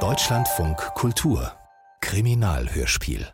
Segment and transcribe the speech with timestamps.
[0.00, 1.50] Deutschlandfunk Kultur
[2.02, 3.26] Kriminalhörspiel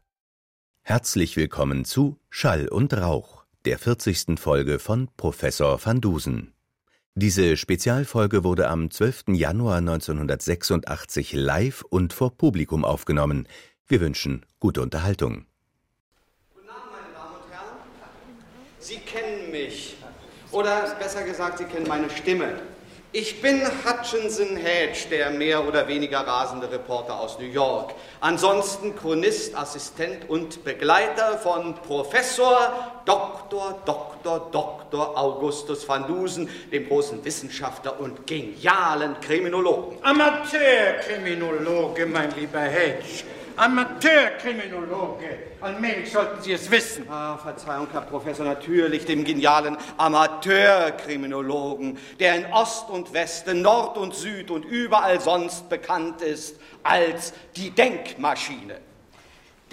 [0.83, 4.39] Herzlich willkommen zu Schall und Rauch, der 40.
[4.39, 6.55] Folge von Professor van Dusen.
[7.17, 9.25] Diese Spezialfolge wurde am 12.
[9.31, 13.49] Januar 1986 live und vor Publikum aufgenommen.
[13.89, 15.47] Wir wünschen gute Unterhaltung.
[16.55, 17.79] Guten Abend, meine Damen und Herren.
[18.79, 19.97] Sie kennen mich.
[20.53, 22.63] Oder besser gesagt, Sie kennen meine Stimme.
[23.15, 27.93] Ich bin Hutchinson Hedge, der mehr oder weniger rasende Reporter aus New York.
[28.21, 33.83] Ansonsten Chronist, Assistent und Begleiter von Professor Dr.
[33.85, 34.49] Dr.
[34.51, 35.19] Dr.
[35.19, 39.99] Augustus van Dusen, dem großen Wissenschaftler und genialen Kriminologen.
[40.01, 43.25] Amateurkriminologe, mein lieber Hedge.
[43.57, 45.39] Amateurkriminologe.
[45.61, 47.09] Allmählich sollten Sie es wissen.
[47.09, 54.15] Ah, Verzeihung, Herr Professor, natürlich dem genialen Amateurkriminologen, der in Ost und Westen, Nord und
[54.15, 58.81] Süd und überall sonst bekannt ist als die Denkmaschine.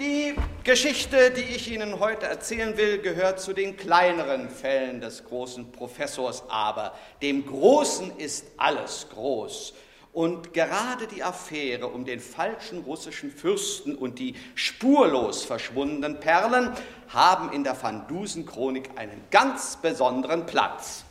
[0.00, 0.34] Die
[0.64, 6.42] Geschichte, die ich Ihnen heute erzählen will, gehört zu den kleineren Fällen des großen Professors,
[6.48, 9.74] aber dem Großen ist alles groß.
[10.12, 16.72] Und gerade die Affäre um den falschen russischen Fürsten und die spurlos verschwundenen Perlen
[17.08, 21.04] haben in der Van Dusen-Chronik einen ganz besonderen Platz.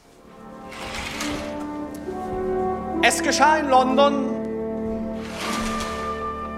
[3.02, 4.26] Es geschah in London,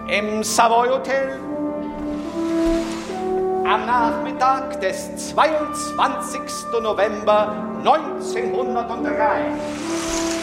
[0.10, 1.40] im Savoy Hotel,
[3.64, 6.42] am Nachmittag des 22.
[6.82, 10.41] November 1903.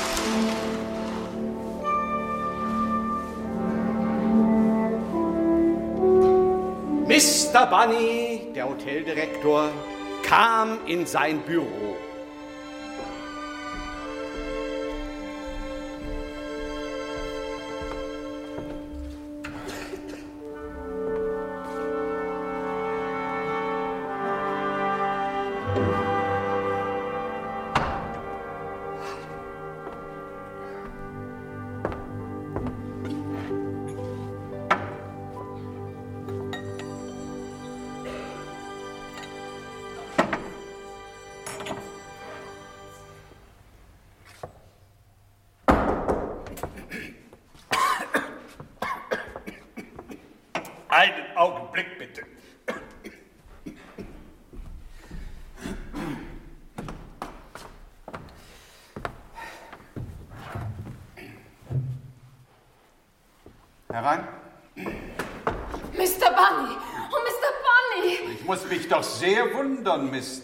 [7.09, 7.64] Mr.
[7.70, 9.70] Bunny, der Hoteldirektor,
[10.23, 11.88] kam in sein Büro.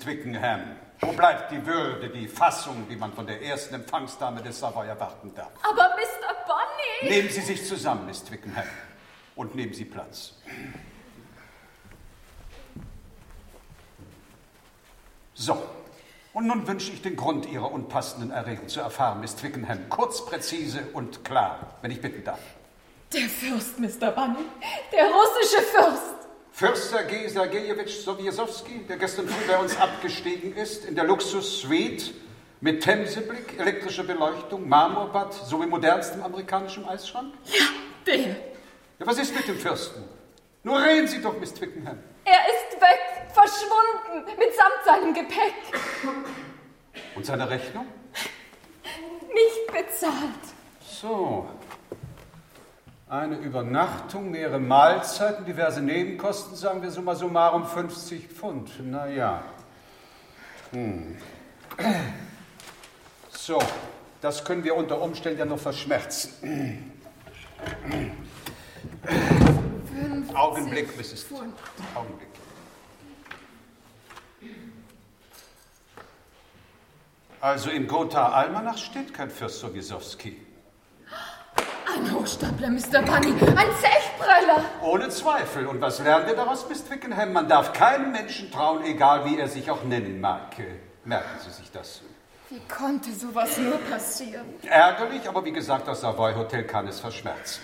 [0.05, 0.77] Twickenham.
[1.01, 5.35] Wo bleibt die Würde, die Fassung, die man von der ersten Empfangsdame des Savoy erwarten
[5.35, 5.51] darf?
[5.63, 6.35] Aber Mr.
[6.47, 7.11] Bunny!
[7.11, 8.67] Nehmen Sie sich zusammen, Miss Twickenham,
[9.35, 10.35] und nehmen Sie Platz.
[15.33, 15.61] So,
[16.35, 19.89] und nun wünsche ich den Grund Ihrer unpassenden Erregung zu erfahren, Miss Twickenham.
[19.89, 22.41] Kurz, präzise und klar, wenn ich bitten darf.
[23.13, 24.11] Der Fürst, Mr.
[24.11, 24.45] Bunny.
[24.93, 26.14] Der russische Fürst.
[26.57, 32.15] Fürst Sergei Sergejewitsch Sowiesowski, der gestern früh bei uns abgestiegen ist, in der Luxus-Suite
[32.61, 37.35] mit Themseblick, elektrischer Beleuchtung, Marmorbad sowie modernstem amerikanischem Eisschrank?
[37.47, 37.65] Ja,
[38.07, 38.19] der.
[38.19, 38.37] Ja,
[39.01, 40.05] was ist mit dem Fürsten?
[40.63, 41.99] Nur reden Sie doch, Miss Twickenham.
[42.25, 45.55] Er ist weg, verschwunden, mitsamt seinem Gepäck.
[47.17, 47.87] Und seine Rechnung?
[49.35, 50.55] Nicht bezahlt.
[50.81, 51.49] So.
[53.07, 58.71] Eine Übernachtung, mehrere Mahlzeiten, diverse Nebenkosten, sagen wir summa summarum 50 Pfund.
[58.83, 59.43] Na ja.
[60.71, 61.17] Hm.
[63.29, 63.59] So,
[64.23, 66.93] das können wir unter Umständen ja noch verschmerzen.
[70.33, 71.25] Augenblick, Mrs.
[71.25, 71.53] Pfund.
[71.95, 72.29] Augenblick.
[77.43, 80.44] Also in Gotha Almanach steht kein Fürst Sowiesowski.
[81.95, 83.03] Ein Hochstapler, Mr.
[83.03, 83.33] Bunny.
[83.57, 84.65] Ein Zechbreller.
[84.83, 85.67] Ohne Zweifel.
[85.67, 87.33] Und was lernen wir daraus, Miss Twickenham?
[87.33, 90.57] Man darf keinem Menschen trauen, egal wie er sich auch nennen mag.
[91.05, 92.01] Merken Sie sich das.
[92.51, 94.45] Wie konnte sowas nur passieren?
[94.63, 97.61] Ärgerlich, aber wie gesagt, das Savoy Hotel kann es verschmerzen.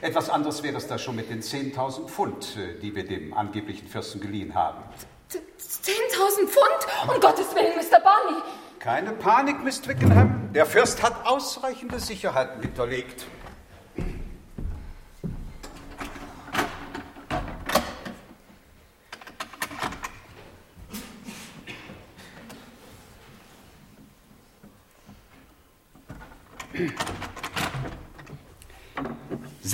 [0.00, 4.20] Etwas anderes wäre es da schon mit den 10.000 Pfund, die wir dem angeblichen Fürsten
[4.20, 4.82] geliehen haben.
[5.28, 7.14] Z- 10.000 Pfund?
[7.14, 8.00] Um Gottes Willen, Mr.
[8.00, 8.40] Bunny.
[8.78, 10.52] Keine Panik, Miss Twickenham.
[10.52, 13.24] Der Fürst hat ausreichende Sicherheiten hinterlegt.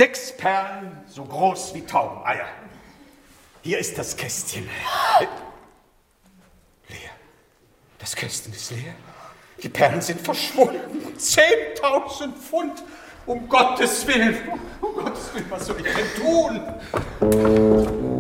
[0.01, 2.47] Sechs Perlen so groß wie Taubeneier.
[3.61, 4.67] Hier ist das Kästchen.
[6.89, 7.11] Leer.
[7.99, 8.95] Das Kästchen ist leer.
[9.63, 11.19] Die Perlen sind verschwunden.
[11.19, 12.83] Zehntausend Pfund.
[13.27, 14.39] Um Gottes Willen.
[14.81, 16.09] Um Gottes Willen, was soll ich denn
[17.21, 18.20] tun?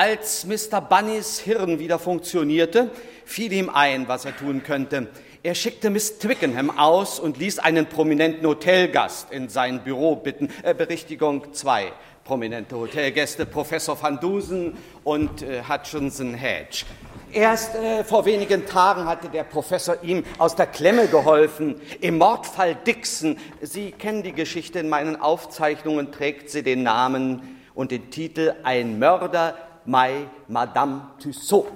[0.00, 0.80] Als Mr.
[0.80, 2.88] Bunnys Hirn wieder funktionierte,
[3.24, 5.08] fiel ihm ein, was er tun könnte.
[5.42, 10.50] Er schickte Miss Twickenham aus und ließ einen prominenten Hotelgast in sein Büro bitten.
[10.62, 11.90] Äh, Berichtigung zwei
[12.22, 16.84] prominente Hotelgäste, Professor Van Dusen und äh, Hutchinson Hedge.
[17.32, 21.74] Erst äh, vor wenigen Tagen hatte der Professor ihm aus der Klemme geholfen.
[22.00, 27.90] Im Mordfall Dixon, Sie kennen die Geschichte, in meinen Aufzeichnungen trägt sie den Namen und
[27.90, 29.56] den Titel Ein Mörder
[29.88, 31.66] Mai Madame Tussaud.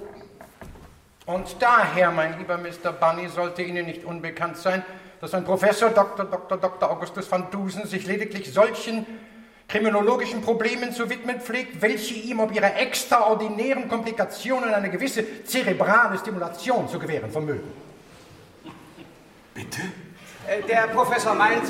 [1.25, 2.91] Und daher, mein lieber Mr.
[2.91, 4.85] Bunny, sollte Ihnen nicht unbekannt sein,
[5.19, 6.25] dass ein Professor Dr.
[6.25, 6.57] Dr.
[6.57, 6.91] Dr.
[6.91, 9.07] Augustus van Dusen sich lediglich solchen
[9.67, 16.87] kriminologischen Problemen zu widmen pflegt, welche ihm ob ihrer extraordinären Komplikationen eine gewisse zerebrale Stimulation
[16.87, 17.71] zu gewähren vermögen.
[19.55, 19.81] Bitte?
[20.47, 21.63] Äh, der Professor meint,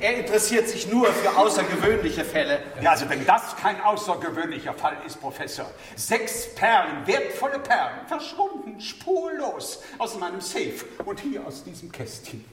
[0.00, 2.62] er interessiert sich nur für außergewöhnliche Fälle.
[2.80, 5.70] Ja, also wenn das kein außergewöhnlicher Fall ist, Professor.
[5.96, 12.44] Sechs Perlen, wertvolle Perlen, verschwunden, spurlos aus meinem Safe und hier aus diesem Kästchen.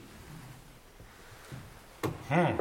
[2.28, 2.58] Hm.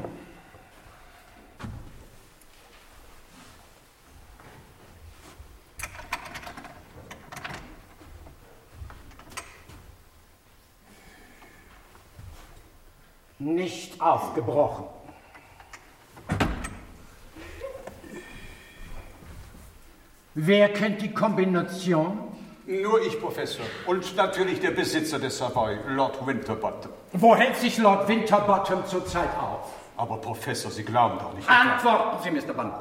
[13.39, 14.85] Nicht aufgebrochen.
[20.33, 22.19] Wer kennt die Kombination?
[22.67, 23.65] Nur ich, Professor.
[23.85, 26.91] Und natürlich der Besitzer des Savoy, Lord Winterbottom.
[27.13, 29.73] Wo hält sich Lord Winterbottom zurzeit auf?
[29.95, 31.49] Aber Professor, Sie glauben doch nicht.
[31.49, 32.53] Antworten Sie, Mr.
[32.53, 32.71] Bunn.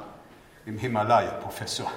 [0.67, 1.91] Im Himalaya, Professor.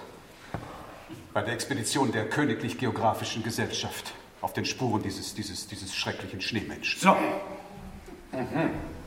[1.34, 4.14] Bei der Expedition der Königlich Geographischen Gesellschaft.
[4.42, 7.02] Auf den Spuren dieses, dieses, dieses schrecklichen Schneemenschen.
[7.02, 7.18] So,
[8.34, 8.99] Mhm.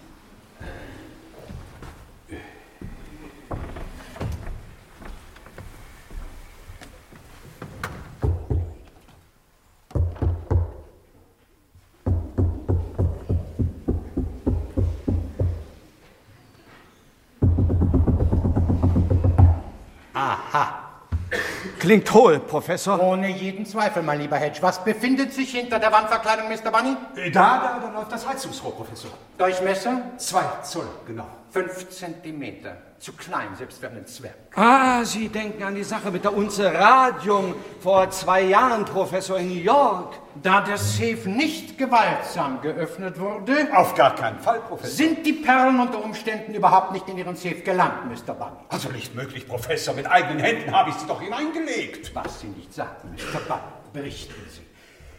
[21.93, 22.99] Klingt hohl, Professor.
[23.03, 24.63] Ohne jeden Zweifel, mein lieber Hedge.
[24.63, 26.71] Was befindet sich hinter der Wandverkleidung, Mr.
[26.71, 26.97] Bunny?
[27.15, 29.11] Da, da, da läuft das Heizungsrohr, Professor.
[29.37, 30.01] Durchmesser?
[30.17, 31.27] Zwei Zoll, genau.
[31.53, 32.79] Fünf Zentimeter.
[32.99, 34.35] Zu klein, selbst für einen Zwerg.
[34.55, 39.49] Ah, Sie denken an die Sache mit der Unze Radium vor zwei Jahren, Professor, in
[39.49, 40.15] New York.
[40.43, 44.97] Da der Safe nicht gewaltsam geöffnet wurde, Auf gar keinen Fall, Professor.
[44.97, 48.33] sind die Perlen unter Umständen überhaupt nicht in Ihren Safe gelangt, Mr.
[48.33, 48.57] Bunny.
[48.71, 49.95] Also nicht möglich, Professor.
[49.95, 52.15] Mit eigenen Händen habe ich sie doch hineingelegt.
[52.15, 53.41] Was Sie nicht sagten, Mr.
[53.41, 53.61] Bunny,
[53.93, 54.63] berichten Sie.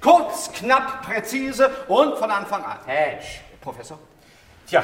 [0.01, 2.77] Kurz, knapp, präzise und von Anfang an.
[2.88, 3.25] Hedge.
[3.62, 4.00] Professor?
[4.67, 4.84] Tja,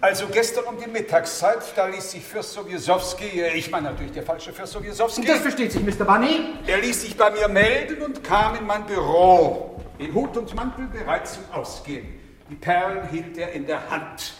[0.00, 4.22] also gestern um die Mittagszeit, da ließ sich Fürst Sowiesowski, äh, ich meine natürlich der
[4.22, 6.04] falsche Fürst Sowiesowski, Das versteht sich, Mr.
[6.04, 6.54] Bunny.
[6.66, 9.80] er ließ sich bei mir melden und kam in mein Büro.
[9.98, 12.20] In Hut und Mantel bereit zum Ausgehen.
[12.50, 14.34] Die Perlen hielt er in der Hand.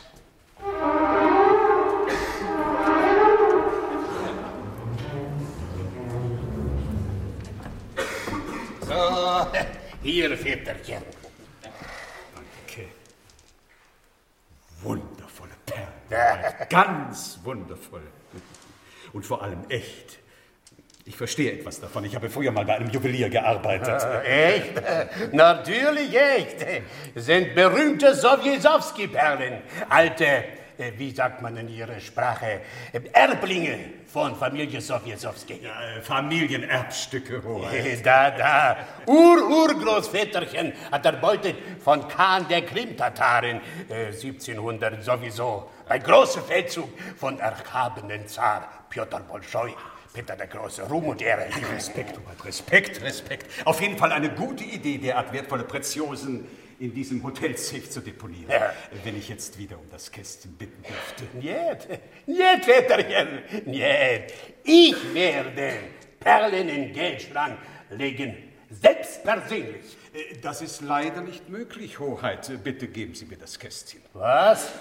[8.83, 9.47] So,
[10.03, 11.03] hier, Väterchen.
[12.65, 12.89] Okay.
[14.83, 15.89] Wundervolle Perlen.
[16.69, 18.03] Ganz wundervoll.
[19.13, 20.19] Und vor allem echt.
[21.05, 22.05] Ich verstehe etwas davon.
[22.05, 24.05] Ich habe früher mal bei einem Juwelier gearbeitet.
[24.25, 24.75] Echt?
[25.33, 26.67] Natürlich echt.
[27.15, 29.63] Sind berühmte Sowjesowski-Perlen.
[29.89, 30.43] Alte, äh,
[30.97, 32.61] wie sagt man in Ihrer Sprache,
[32.93, 35.55] äh, Erblinge von Familie Sowjesowski.
[35.55, 38.05] Äh, Familienerbstücke, Hoheit.
[38.05, 38.77] Da, da.
[39.07, 45.71] Ur-Urgroßväterchen hat erbeutet von Khan der Krimtataren äh, 1700 sowieso.
[45.89, 49.75] Ein großer Feldzug von erhabenen Zar Piotr Bolschoi.
[50.13, 51.47] Peter der Große, Ruhm und Ehre.
[51.75, 53.67] Respekt, Hoheit, Respekt, Respekt.
[53.67, 56.47] Auf jeden Fall eine gute Idee, derart wertvolle Preziosen
[56.79, 58.73] in diesem Hotelsafe zu deponieren, ja.
[59.05, 61.25] wenn ich jetzt wieder um das Kästchen bitten dürfte.
[61.33, 64.33] Niet, niet, Väterchen, niet.
[64.63, 65.73] Ich werde
[66.19, 67.59] Perlen in Geldschrank
[67.91, 68.37] legen,
[68.71, 69.97] selbst persönlich.
[70.13, 72.51] Äh, das ist leider nicht möglich, Hoheit.
[72.63, 74.03] Bitte geben Sie mir das Kästchen.
[74.13, 74.73] Was?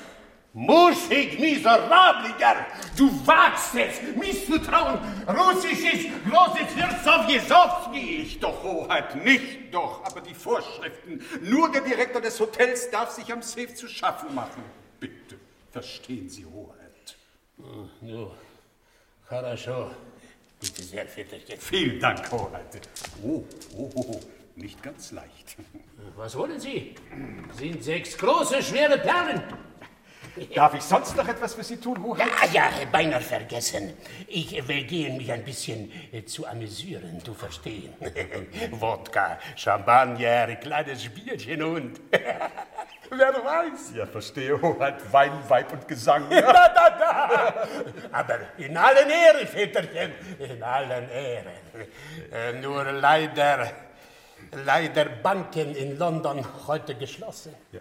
[0.55, 2.67] Muschig, miserabliger!
[2.97, 4.99] Du wagst es, misstrauen!
[5.29, 8.23] Russisch ist großes für Sowjesowski!
[8.23, 11.25] Ich doch, Hoheit, nicht doch, aber die Vorschriften.
[11.43, 14.64] Nur der Direktor des Hotels darf sich am Safe zu schaffen machen.
[14.99, 15.37] Bitte,
[15.71, 17.17] verstehen Sie, Hoheit.
[17.59, 18.33] Oh, no.
[19.29, 19.93] Хорошо.
[20.59, 21.61] Bitte sehr, Väterchen.
[21.61, 22.88] Vielen Dank, Hoheit.
[23.23, 23.45] Oh,
[23.76, 24.21] oh, oh, oh,
[24.57, 25.57] nicht ganz leicht.
[26.17, 26.97] Was wollen Sie?
[27.57, 29.43] Sind sechs große, schwere Perlen.
[30.54, 32.27] Darf ich sonst noch etwas für Sie tun, Hoheit?
[32.51, 33.94] Ja, ja, beinahe vergessen.
[34.27, 37.94] Ich will gehen, mich ein bisschen äh, zu amüsieren, du verstehen.
[38.72, 42.01] Wodka, Champagner, kleines Bierchen und...
[43.10, 43.94] Wer weiß.
[43.96, 46.30] Ja, verstehe, Hoheit, Wein, Weib und Gesang.
[46.32, 46.42] Ja.
[46.51, 47.68] da, da, da.
[48.12, 51.54] Aber in allen Ehren, Väterchen, in allen Ehren.
[52.32, 53.72] Äh, nur leider,
[54.65, 57.54] leider Banken in London heute geschlossen.
[57.72, 57.80] Ja.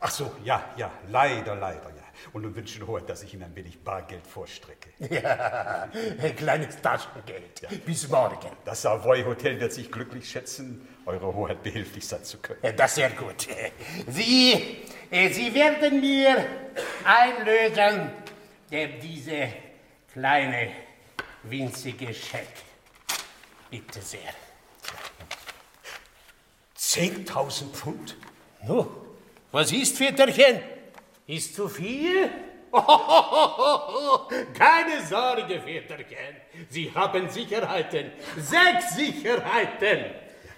[0.00, 2.02] Ach so, ja, ja, leider, leider, ja.
[2.32, 4.90] Und nun wünschen Hoheit, dass ich Ihnen ein wenig Bargeld vorstrecke.
[5.12, 5.88] Ja,
[6.20, 7.60] ein kleines Taschengeld.
[7.60, 7.68] Ja.
[7.84, 8.50] Bis morgen.
[8.64, 12.60] Das Savoy Hotel wird sich glücklich schätzen, Eure Hoheit behilflich sein zu können.
[12.76, 13.48] Das ist sehr gut.
[14.08, 16.46] Sie, äh, Sie werden mir
[17.04, 18.10] einlösen,
[18.70, 19.48] der diese
[20.12, 20.70] kleine,
[21.42, 22.46] winzige Scheck.
[23.70, 24.20] Bitte sehr.
[26.74, 28.16] Zehntausend Pfund?
[28.64, 29.01] No,
[29.52, 30.60] was ist, Väterchen?
[31.26, 32.30] Ist zu viel?
[34.58, 36.36] Keine Sorge, Väterchen.
[36.70, 38.12] Sie haben Sicherheiten.
[38.36, 40.06] Sechs Sicherheiten.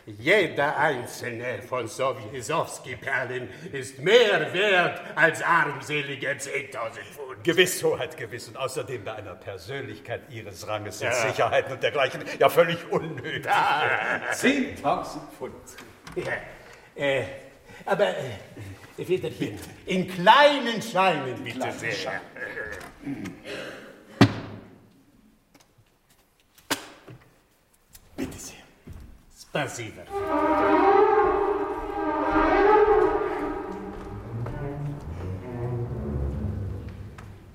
[0.06, 6.76] Jeder einzelne von Sowjesowski-Perlen ist mehr wert als armselige 10.000
[7.10, 7.42] Pfund.
[7.42, 8.48] Gewiss, Hoheit, gewiss.
[8.48, 11.14] Und außerdem bei einer Persönlichkeit Ihres Ranges sind ja.
[11.14, 13.46] Sicherheiten und dergleichen ja völlig unnötig.
[13.46, 14.82] 10.000
[15.36, 15.54] Pfund.
[16.16, 16.32] Ja,
[17.02, 17.24] äh,
[17.86, 18.10] aber...
[18.10, 18.14] Äh,
[18.96, 21.92] Väterchen, in kleinen Scheinen, bitte kleinen sehr.
[21.92, 22.20] Schein.
[28.16, 28.56] Bitte sehr.
[29.36, 30.02] Spasiba.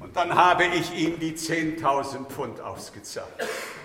[0.02, 3.28] Und dann habe ich ihm die 10.000 Pfund ausgezahlt.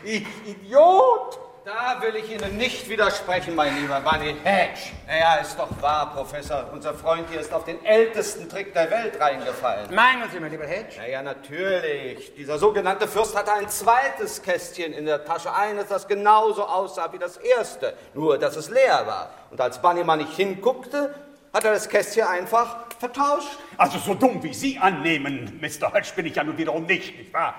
[0.03, 1.44] Ich Idiot!
[1.65, 4.37] Da will ich Ihnen nicht widersprechen, mein lieber Bunny.
[4.45, 4.81] Hedge!
[5.09, 6.69] Ja, ist doch wahr, Professor.
[6.75, 9.95] Unser Freund hier ist auf den ältesten Trick der Welt reingefallen.
[9.95, 10.97] Meinen Sie, mein lieber Hedge?
[10.99, 12.35] Ja, ja, natürlich.
[12.35, 15.55] Dieser sogenannte Fürst hatte ein zweites Kästchen in der Tasche.
[15.55, 19.31] Eines, das genauso aussah wie das erste, nur dass es leer war.
[19.51, 21.15] Und als Bunny mal nicht hinguckte,
[21.55, 23.57] hat er das Kästchen einfach vertauscht.
[23.79, 25.95] Also so dumm wie Sie annehmen, Mr.
[25.95, 27.55] Hodge, bin ich ja nun wiederum nicht, nicht wahr?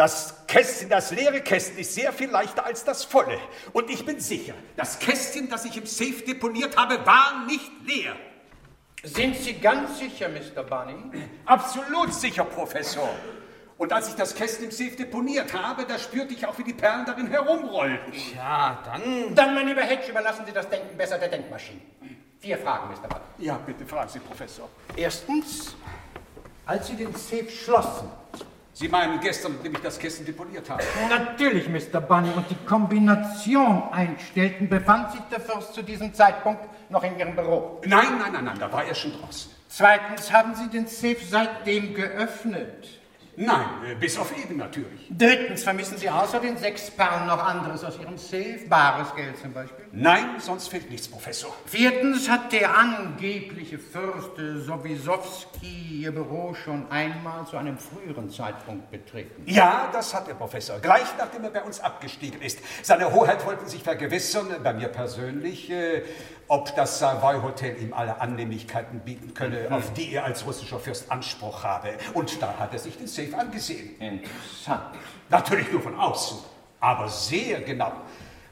[0.00, 3.38] Das Kästchen, das leere Kästchen ist sehr viel leichter als das volle.
[3.74, 8.16] Und ich bin sicher, das Kästchen, das ich im Safe deponiert habe, war nicht leer.
[9.02, 10.62] Sind Sie ganz sicher, Mr.
[10.62, 11.26] Bunny?
[11.44, 13.10] Absolut sicher, Professor.
[13.76, 16.72] Und als ich das Kästchen im Safe deponiert habe, da spürte ich auch, wie die
[16.72, 18.14] Perlen darin herumrollten.
[18.34, 19.34] Ja, dann...
[19.34, 21.82] Dann, mein lieber Hedge, überlassen Sie das Denken besser der Denkmaschine.
[22.38, 23.06] Vier Fragen, Mr.
[23.06, 23.24] Bunny.
[23.36, 24.66] Ja, bitte fragen Sie, Professor.
[24.96, 25.76] Erstens,
[26.64, 28.10] als Sie den Safe schlossen,
[28.80, 30.82] Sie meinen gestern, nachdem ich das Kästchen deponiert habe?
[31.10, 32.00] Natürlich, Mr.
[32.00, 32.30] Bunny.
[32.34, 37.82] Und die Kombination einstellten, befand sich der Fürst zu diesem Zeitpunkt noch in Ihrem Büro?
[37.84, 39.50] Nein, nein, nein, nein, da war er schon draußen.
[39.68, 42.99] Zweitens, haben Sie den Safe seitdem geöffnet?
[43.42, 45.08] Nein, äh, bis auf eben natürlich.
[45.08, 48.66] Drittens, vermissen Sie außer den sechs Perlen noch anderes aus Ihrem Safe?
[48.68, 49.86] Bares Geld zum Beispiel?
[49.92, 51.54] Nein, sonst fehlt nichts, Professor.
[51.64, 59.42] Viertens, hat der angebliche Fürst Sowisowski Ihr Büro schon einmal zu einem früheren Zeitpunkt betreten?
[59.46, 62.58] Ja, das hat der Professor, gleich nachdem er bei uns abgestiegen ist.
[62.82, 66.02] Seine Hoheit wollten sich vergewissern, bei mir persönlich, äh,
[66.50, 69.72] ob das Savoy Hotel ihm alle Annehmlichkeiten bieten könne, mhm.
[69.72, 71.90] auf die er als russischer Fürst Anspruch habe.
[72.12, 73.96] Und da hat er sich den Safe angesehen.
[74.00, 74.82] Interessant.
[75.28, 76.38] Natürlich nur von außen,
[76.80, 77.92] aber sehr genau,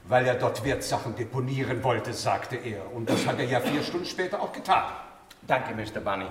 [0.05, 2.95] weil er dort Wertsachen deponieren wollte, sagte er.
[2.95, 4.85] Und das hat er ja vier Stunden später auch getan.
[5.43, 5.99] Danke, Mr.
[5.99, 6.29] Bunny.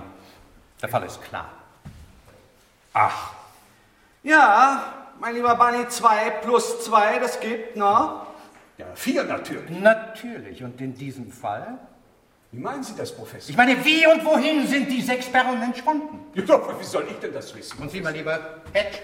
[0.80, 1.50] Der Fall ist klar.
[2.94, 3.32] Ach.
[4.22, 4.84] Ja,
[5.20, 8.22] mein lieber Bunny, zwei plus zwei, das gibt, ne?
[8.78, 9.70] Ja, vier natürlich.
[9.70, 10.62] Natürlich.
[10.62, 11.78] Und in diesem Fall?
[12.52, 13.50] Wie meinen Sie das, Professor?
[13.50, 16.20] Ich meine, wie und wohin sind die sechs Perlen entschwunden?
[16.34, 17.82] Ja, doch, wie soll ich denn das wissen?
[17.82, 18.98] Und Sie, mein lieber Hedge?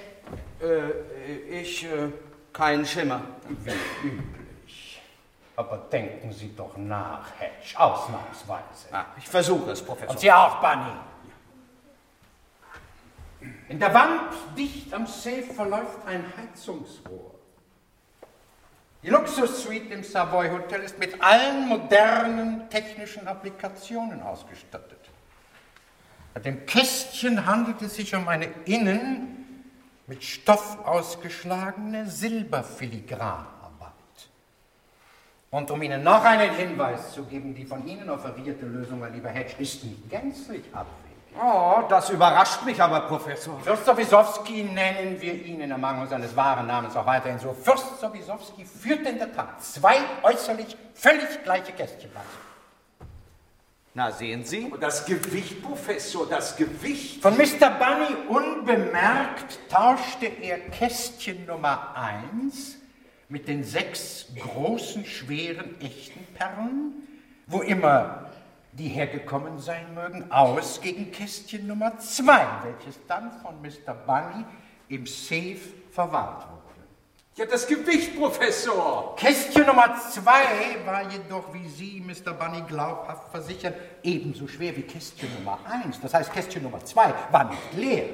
[0.63, 2.09] Äh, ich, äh,
[2.53, 3.21] keinen Schimmer.
[3.49, 5.03] Wie üblich.
[5.57, 8.89] Aber denken Sie doch nach, Hedge, ausnahmsweise.
[8.93, 10.11] Ah, ich versuche es, Professor.
[10.11, 10.93] Und Sie auch, Bunny.
[13.69, 17.34] In der Wand dicht am Safe verläuft ein Heizungsrohr.
[19.05, 24.99] Die Luxussuite im Savoy Hotel ist mit allen modernen technischen Applikationen ausgestattet.
[26.33, 29.63] Bei dem Kästchen handelt es sich um eine innen
[30.07, 33.93] mit Stoff ausgeschlagene Silberfiligranarbeit.
[35.51, 39.29] Und um Ihnen noch einen Hinweis zu geben, die von Ihnen offerierte Lösung, mein lieber
[39.29, 41.04] Hedge, ist nicht gänzlich abwegig.
[41.41, 43.59] Oh, das überrascht mich aber, Professor.
[43.61, 47.53] Fürst Sowisowski nennen wir ihn in Ermangelung seines wahren Namens auch weiterhin so.
[47.53, 52.21] Fürst Sowisowski führt in der Tat zwei äußerlich völlig gleiche Kästchen bei.
[53.95, 54.65] Na, sehen Sie?
[54.65, 57.23] Und das Gewicht, Professor, das Gewicht.
[57.23, 57.71] Von Mr.
[57.71, 62.77] Bunny unbemerkt tauschte er Kästchen Nummer 1
[63.29, 67.07] mit den sechs großen, schweren, echten Perlen,
[67.47, 68.31] wo immer
[68.79, 73.95] die hergekommen sein mögen, aus gegen Kästchen Nummer 2, welches dann von Mr.
[73.95, 74.45] Bunny
[74.89, 75.59] im Safe
[75.91, 76.65] verwahrt wurde.
[77.37, 79.17] Ja, das Gewicht, Professor.
[79.17, 80.23] Kästchen Nummer 2
[80.87, 82.33] war jedoch, wie Sie, Mr.
[82.33, 86.01] Bunny, glaubhaft versichern, ebenso schwer wie Kästchen Nummer 1.
[86.01, 88.05] Das heißt, Kästchen Nummer 2 war nicht leer.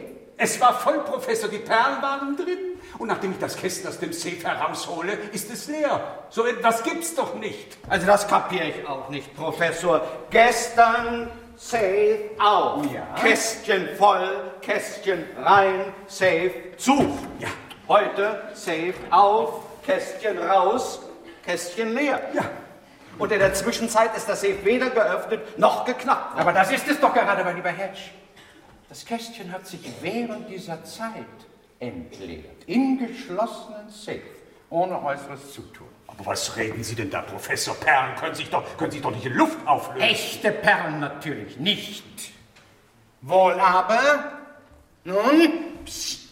[0.43, 2.79] Es war voll, Professor, die Perlen waren drin.
[2.97, 6.01] Und nachdem ich das Kästchen aus dem Safe heraushole, ist es leer.
[6.31, 7.77] So etwas gibt's doch nicht.
[7.91, 10.01] Also das kapiere ich auch nicht, Professor.
[10.31, 12.87] Gestern Safe auf.
[12.91, 13.03] Ja.
[13.21, 14.31] Kästchen voll,
[14.63, 17.19] Kästchen rein, Safe zu.
[17.39, 17.49] Ja.
[17.87, 21.01] Heute Safe auf, Kästchen raus,
[21.45, 22.19] Kästchen leer.
[22.33, 22.45] Ja.
[23.19, 26.41] Und in der Zwischenzeit ist das Safe weder geöffnet noch geknackt worden.
[26.41, 28.01] Aber das ist es doch gerade, mein lieber Hedge.
[28.91, 31.15] Das Kästchen hat sich während dieser Zeit
[31.79, 32.65] entleert.
[32.67, 34.21] Im geschlossenen Safe.
[34.69, 35.87] Ohne äußeres Zutun.
[36.09, 37.77] Aber was reden Sie denn da, Professor?
[37.77, 40.09] Perlen können sich doch, können sich doch nicht in Luft auflösen.
[40.09, 42.33] Echte Perlen natürlich nicht.
[43.23, 44.33] Wohl aber,
[45.05, 46.29] nun, psst.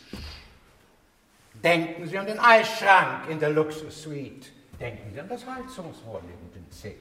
[1.63, 4.49] denken Sie an den Eisschrank in der Luxussuite.
[4.81, 6.95] Denken Sie an das Heizungsrohr neben dem Safe.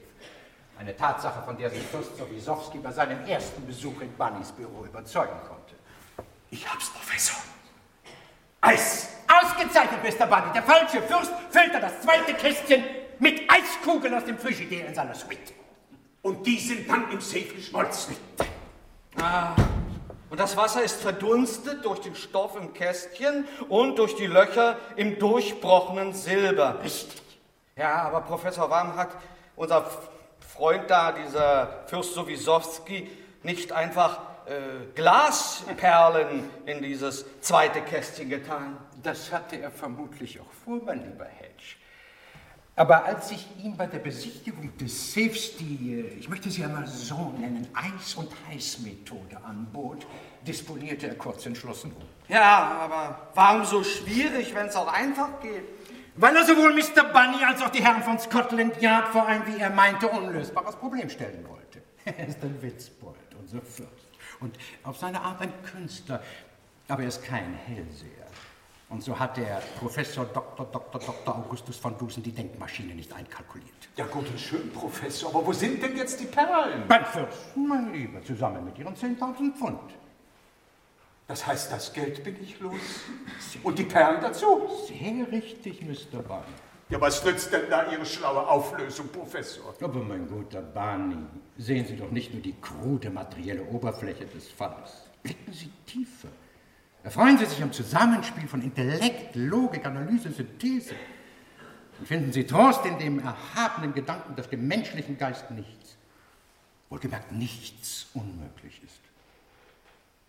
[0.78, 5.40] Eine Tatsache, von der sich Fürst Sowisowski bei seinem ersten Besuch in Bunnys Büro überzeugen
[5.48, 5.57] konnte.
[6.50, 7.36] Ich hab's, Professor.
[8.60, 9.08] Eis!
[9.28, 10.26] Ausgezeichnet, Mr.
[10.26, 10.52] Bunny.
[10.54, 12.82] Der falsche Fürst füllte das zweite Kästchen
[13.18, 15.52] mit Eiskugeln aus dem Frigidaire in seiner Suite.
[16.22, 18.16] Und die sind dann im Safe geschmolzen.
[20.30, 25.18] Und das Wasser ist verdunstet durch den Stoff im Kästchen und durch die Löcher im
[25.18, 26.80] durchbrochenen Silber.
[26.82, 27.22] Richtig.
[27.76, 29.10] Ja, aber Professor, warum hat
[29.56, 29.86] unser
[30.40, 33.10] Freund da, dieser Fürst Sowisowski,
[33.42, 38.76] nicht einfach äh, Glasperlen in dieses zweite Kästchen getan?
[39.02, 41.76] Das hatte er vermutlich auch vor, mein lieber Hedge.
[42.78, 46.86] Aber als ich ihm bei der Besichtigung des Safes die, äh, ich möchte sie einmal
[46.86, 50.06] so nennen, Eis- und Heißmethode anbot,
[50.46, 52.04] disponierte er kurz entschlossen um.
[52.28, 55.64] Ja, aber warum so schwierig, wenn es auch einfach geht?
[56.14, 57.04] Weil er sowohl Mr.
[57.12, 61.08] Bunny als auch die Herren von Scotland Yard vor ein, wie er meinte, unlösbares Problem
[61.10, 61.82] stellen wollte.
[62.04, 63.97] Er ist ein Witzbold, unser Fürst.
[64.40, 66.22] Und auf seine Art ein Künstler,
[66.88, 68.26] aber er ist kein Hellseher.
[68.88, 70.66] Und so hat der Professor Dr.
[70.66, 71.00] Dr.
[71.00, 71.36] Dr.
[71.36, 73.88] Augustus von Dusen die Denkmaschine nicht einkalkuliert.
[73.96, 76.88] Ja, gut und schön, Professor, aber wo sind denn jetzt die Perlen?
[76.88, 79.80] Beim Fürsten, mein Lieber, zusammen mit Ihren 10.000 Pfund.
[81.26, 82.80] Das heißt, das Geld bin ich los.
[83.62, 84.66] Und die Perlen dazu.
[84.86, 86.22] Sehr richtig, Mr.
[86.22, 86.42] Bunny.
[86.88, 89.74] Ja, was nützt denn da Ihre schlaue Auflösung, Professor?
[89.82, 91.26] Aber mein guter Bunny,
[91.58, 95.08] sehen Sie doch nicht nur die krude materielle Oberfläche des Falles.
[95.22, 96.28] Blicken Sie tiefer.
[97.02, 100.94] Erfreuen Sie sich am Zusammenspiel von Intellekt, Logik, Analyse, Synthese.
[101.98, 105.96] Und finden Sie Trost in dem erhabenen Gedanken, dass dem menschlichen Geist nichts,
[106.90, 109.00] wohlgemerkt nichts unmöglich ist.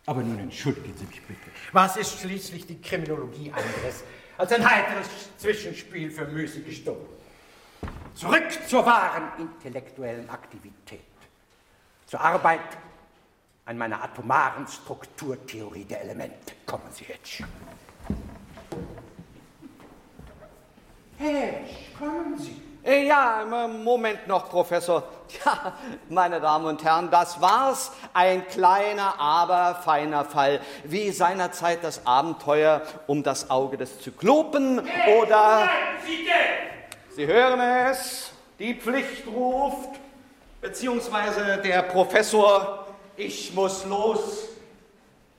[0.08, 1.52] Aber nun entschuldigen Sie mich bitte.
[1.72, 4.04] Was ist schließlich die Kriminologie anderes
[4.38, 7.06] als ein heiteres Zwischenspiel für müßige Stunden?
[8.16, 11.09] Zurück zur wahren intellektuellen Aktivität.
[12.10, 12.62] Zur Arbeit
[13.66, 16.54] an meiner atomaren Strukturtheorie der Elemente.
[16.66, 17.46] Kommen Sie, Hedge.
[21.20, 22.60] Hedge, kommen Sie.
[22.84, 25.04] Äh, Ja, im Moment noch, Professor.
[25.46, 25.74] Ja,
[26.10, 27.92] meine Damen und Herren, das war's.
[28.16, 30.62] Ein kleiner, aber feiner Fall.
[30.86, 34.80] Wie seinerzeit das Abenteuer um das Auge des Zyklopen
[35.22, 35.70] oder...
[37.16, 39.99] Sie hören es, die Pflicht ruft,
[40.62, 44.50] beziehungsweise der Professor, ich muss los.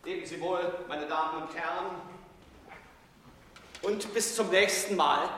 [0.05, 1.87] Leben Sie wohl, meine Damen und Herren.
[3.83, 5.29] Und bis zum nächsten Mal.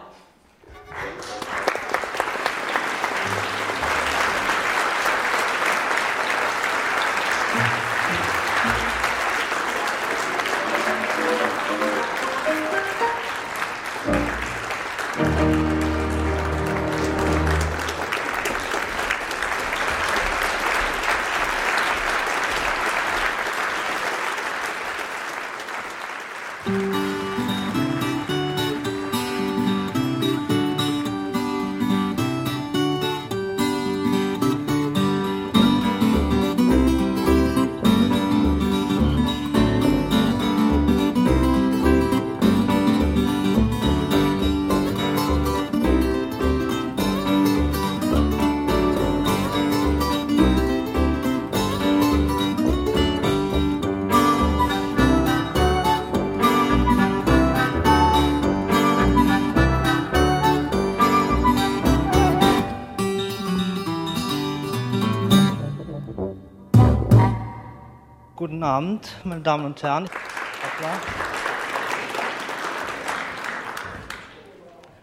[68.73, 70.09] Abend, meine Damen und Herren.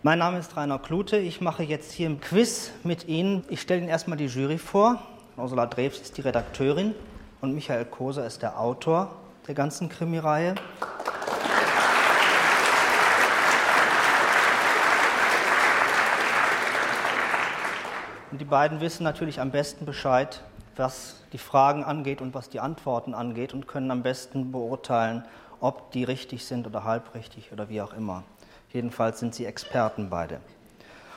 [0.02, 1.18] Mein Name ist Rainer Klute.
[1.18, 3.46] Ich mache jetzt hier ein Quiz mit Ihnen.
[3.48, 5.00] Ich stelle Ihnen erstmal die Jury vor.
[5.38, 6.96] Ursula Drews ist die Redakteurin
[7.42, 9.16] und Michael Koser ist der Autor
[9.48, 10.56] der ganzen Krimireihe.
[18.32, 20.42] Und die beiden wissen natürlich am besten Bescheid,
[20.80, 25.24] was die Fragen angeht und was die Antworten angeht und können am besten beurteilen,
[25.60, 28.24] ob die richtig sind oder halbrichtig oder wie auch immer.
[28.72, 30.40] Jedenfalls sind sie Experten beide.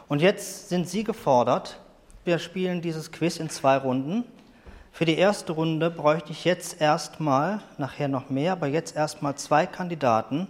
[0.09, 1.79] Und jetzt sind Sie gefordert.
[2.25, 4.25] Wir spielen dieses Quiz in zwei Runden.
[4.91, 9.65] Für die erste Runde bräuchte ich jetzt erstmal, nachher noch mehr, aber jetzt erstmal zwei
[9.65, 10.49] Kandidaten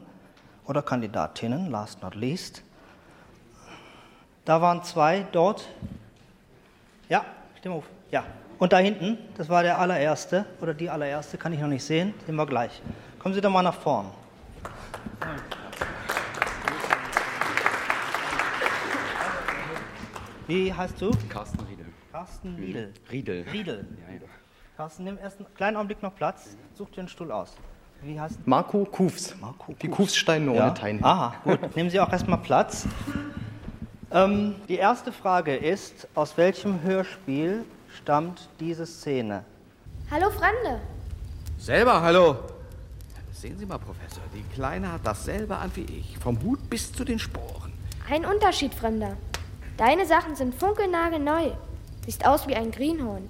[0.66, 2.62] oder Kandidatinnen, last not least.
[4.44, 5.68] Da waren zwei dort.
[7.08, 7.24] Ja,
[7.58, 7.84] Stimme auf.
[8.10, 8.24] Ja.
[8.62, 12.14] Und da hinten, das war der allererste oder die allererste, kann ich noch nicht sehen,
[12.24, 12.80] sehen wir gleich.
[13.18, 14.06] Kommen Sie doch mal nach vorn.
[20.46, 21.10] Wie heißt du?
[21.28, 21.86] Carsten Riedel.
[22.12, 22.92] Carsten Riedel.
[23.10, 23.44] Riedel.
[23.52, 23.84] Riedel.
[24.06, 24.20] Ja, ja.
[24.76, 26.56] Carsten, nimm erst einen kleinen Augenblick noch Platz.
[26.74, 27.56] Such dir einen Stuhl aus.
[28.02, 28.46] Wie heißt?
[28.46, 29.34] Marco Kufs.
[29.40, 30.24] Marco Kufs.
[30.38, 30.66] Nur Ja.
[30.66, 31.02] ohne Tein.
[31.02, 31.74] Aha, gut.
[31.74, 32.86] Nehmen Sie auch erstmal Platz.
[34.12, 37.64] Ähm, die erste Frage ist, aus welchem Hörspiel
[37.96, 39.44] stammt diese Szene?
[40.10, 40.80] Hallo Fremde.
[41.58, 42.36] Selber, hallo.
[43.32, 46.18] Sehen Sie mal, Professor, die Kleine hat dasselbe an wie ich.
[46.18, 47.72] Vom Hut bis zu den Sporen.
[48.08, 49.16] Ein Unterschied, Fremder.
[49.76, 51.50] Deine Sachen sind funkelnagelneu.
[52.04, 53.28] Siehst aus wie ein Greenhorn.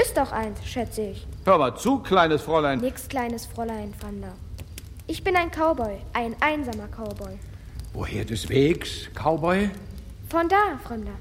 [0.00, 1.26] Ist doch eins, schätze ich.
[1.44, 2.80] Hör mal zu, kleines Fräulein.
[2.80, 4.32] Nix kleines Fräulein, Fremder.
[5.06, 7.38] Ich bin ein Cowboy, ein einsamer Cowboy.
[7.94, 9.70] Woher des Wegs, Cowboy?
[10.28, 11.14] Von da, Fremder.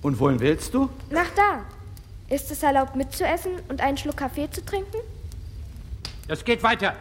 [0.00, 0.88] Und wohin willst du?
[1.10, 1.64] Nach da.
[2.30, 4.98] Ist es erlaubt mitzuessen und einen Schluck Kaffee zu trinken?
[6.28, 6.94] Es geht weiter.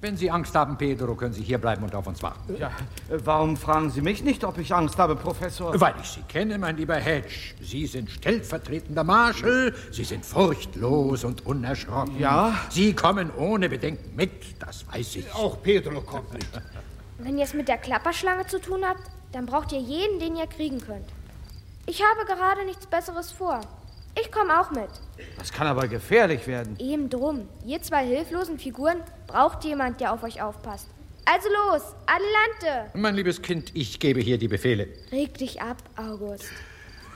[0.00, 2.56] Wenn Sie Angst haben, Pedro, können Sie hier bleiben und auf uns warten.
[2.58, 2.70] Ja,
[3.10, 5.78] warum fragen Sie mich nicht, ob ich Angst habe, Professor?
[5.78, 7.54] Weil ich Sie kenne, mein lieber Hedge.
[7.60, 9.74] Sie sind stellvertretender Marshal.
[9.92, 12.18] Sie sind furchtlos und unerschrocken.
[12.18, 12.54] Ja?
[12.70, 15.34] Sie kommen ohne Bedenken mit, das weiß ich.
[15.34, 16.46] Auch Pedro kommt mit.
[17.18, 20.46] Wenn ihr es mit der Klapperschlange zu tun habt, dann braucht ihr jeden, den ihr
[20.46, 21.10] kriegen könnt.
[21.84, 23.60] Ich habe gerade nichts Besseres vor.
[24.18, 24.88] Ich komme auch mit.
[25.38, 26.76] Das kann aber gefährlich werden.
[26.78, 27.48] Eben drum.
[27.64, 30.88] Ihr zwei hilflosen Figuren braucht jemand, der auf euch aufpasst.
[31.24, 32.90] Also los, Adelante!
[32.94, 34.88] Mein liebes Kind, ich gebe hier die Befehle.
[35.12, 36.46] Reg dich ab, August.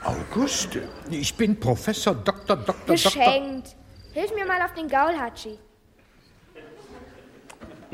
[0.03, 0.77] August?
[1.09, 2.55] Ich bin Professor Dr.
[2.55, 2.75] Dr.
[2.85, 2.95] Dr.
[2.95, 3.75] Geschenkt.
[4.13, 5.57] Hilf mir mal auf den Gaul, Hatschi.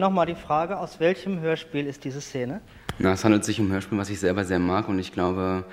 [0.02, 2.62] Nochmal die Frage, aus welchem Hörspiel ist diese Szene?
[2.98, 5.64] Na, es handelt sich um ein Hörspiel, was ich selber sehr mag und ich glaube,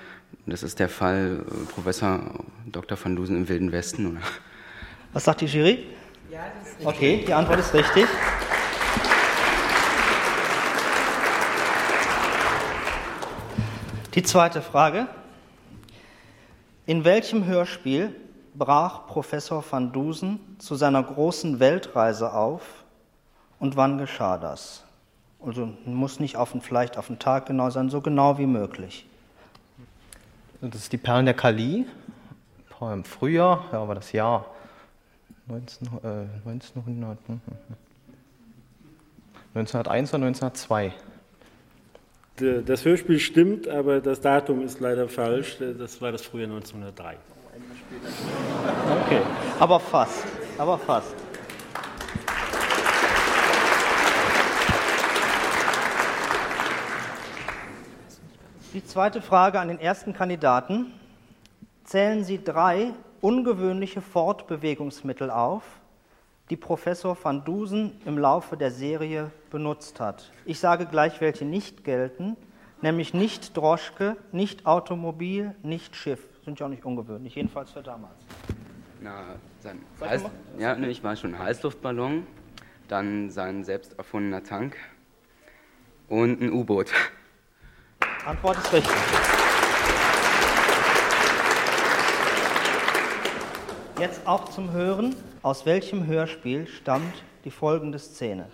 [0.45, 2.21] das ist der Fall äh, Professor
[2.67, 2.99] Dr.
[3.03, 4.21] van Dusen im Wilden Westen, oder?
[5.15, 5.87] Was sagt die Jury?
[6.31, 8.05] Ja, das ist Okay, die Antwort ist richtig.
[14.15, 15.07] Die zweite Frage.
[16.85, 18.15] In welchem Hörspiel
[18.55, 22.78] brach Professor van Dusen zu seiner großen Weltreise auf
[23.61, 24.85] und wann geschah das?
[25.45, 29.07] Also muss nicht auf den, vielleicht auf den Tag genau sein, so genau wie möglich.
[30.61, 31.87] Das ist die Perlen der Kali.
[32.81, 34.47] Im Frühjahr, ja, war das Jahr
[35.47, 37.77] 19, äh, 1900, hm, hm, hm.
[39.55, 40.93] 1901 oder 1902.
[42.39, 45.59] D- Das Hörspiel stimmt, aber das Datum ist leider falsch.
[45.59, 47.17] Das war das Frühjahr 1903.
[49.07, 49.23] Okay,
[49.59, 50.25] aber fast,
[50.59, 51.15] aber fast.
[58.75, 60.93] Die zweite Frage an den ersten Kandidaten.
[61.85, 65.63] Zählen Sie drei ungewöhnliche Fortbewegungsmittel auf,
[66.51, 70.33] die Professor van Dusen im Laufe der Serie benutzt hat.
[70.45, 72.37] Ich sage gleich, welche nicht gelten,
[72.83, 76.21] nämlich nicht Droschke, nicht Automobil, nicht Schiff.
[76.45, 78.15] Sind ja auch nicht ungewöhnlich, jedenfalls für damals.
[79.01, 79.25] Na,
[79.61, 82.27] sein mal- ja, ne, ich war schon Heißluftballon,
[82.89, 84.77] dann sein selbst erfundener Tank
[86.09, 86.93] und ein U-Boot.
[88.27, 88.95] Antwort ist richtig.
[93.99, 95.17] Jetzt auch zum Hören.
[95.43, 98.49] Aus welchem Hörspiel stammt die folgende Szene?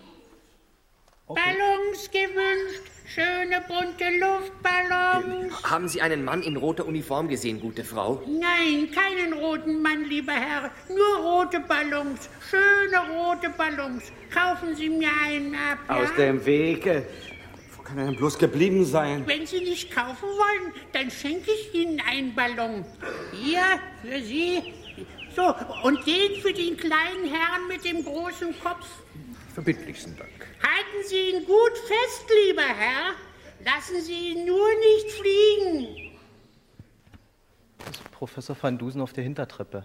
[1.27, 5.62] Ballons gewünscht, schöne bunte Luftballons.
[5.64, 8.22] Haben Sie einen Mann in roter Uniform gesehen, gute Frau?
[8.27, 14.12] Nein, keinen roten Mann, lieber Herr, nur rote Ballons, schöne rote Ballons.
[14.33, 15.94] Kaufen Sie mir einen ab, ja?
[15.96, 17.07] Aus dem Wege.
[17.84, 19.26] Kann er denn bloß geblieben sein?
[19.26, 22.84] Wenn Sie nicht kaufen wollen, dann schenke ich Ihnen einen Ballon.
[23.32, 23.62] Hier,
[24.02, 24.74] für Sie.
[25.36, 28.86] So, und den für den kleinen Herrn mit dem großen Kopf.
[29.52, 30.30] Verbindlichsten Dank.
[30.62, 33.12] Halten Sie ihn gut fest, lieber Herr.
[33.64, 36.18] Lassen Sie ihn nur nicht fliegen.
[37.78, 39.84] Das ist Professor van Dusen auf der Hintertreppe.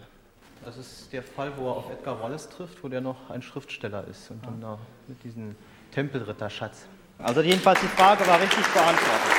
[0.63, 4.05] Das ist der Fall, wo er auf Edgar Wallace trifft, wo der noch ein Schriftsteller
[4.07, 5.55] ist und dann da mit diesem
[5.91, 6.88] Tempelritterschatz.
[7.21, 9.36] Also jedenfalls die Frage war richtig beantwortet.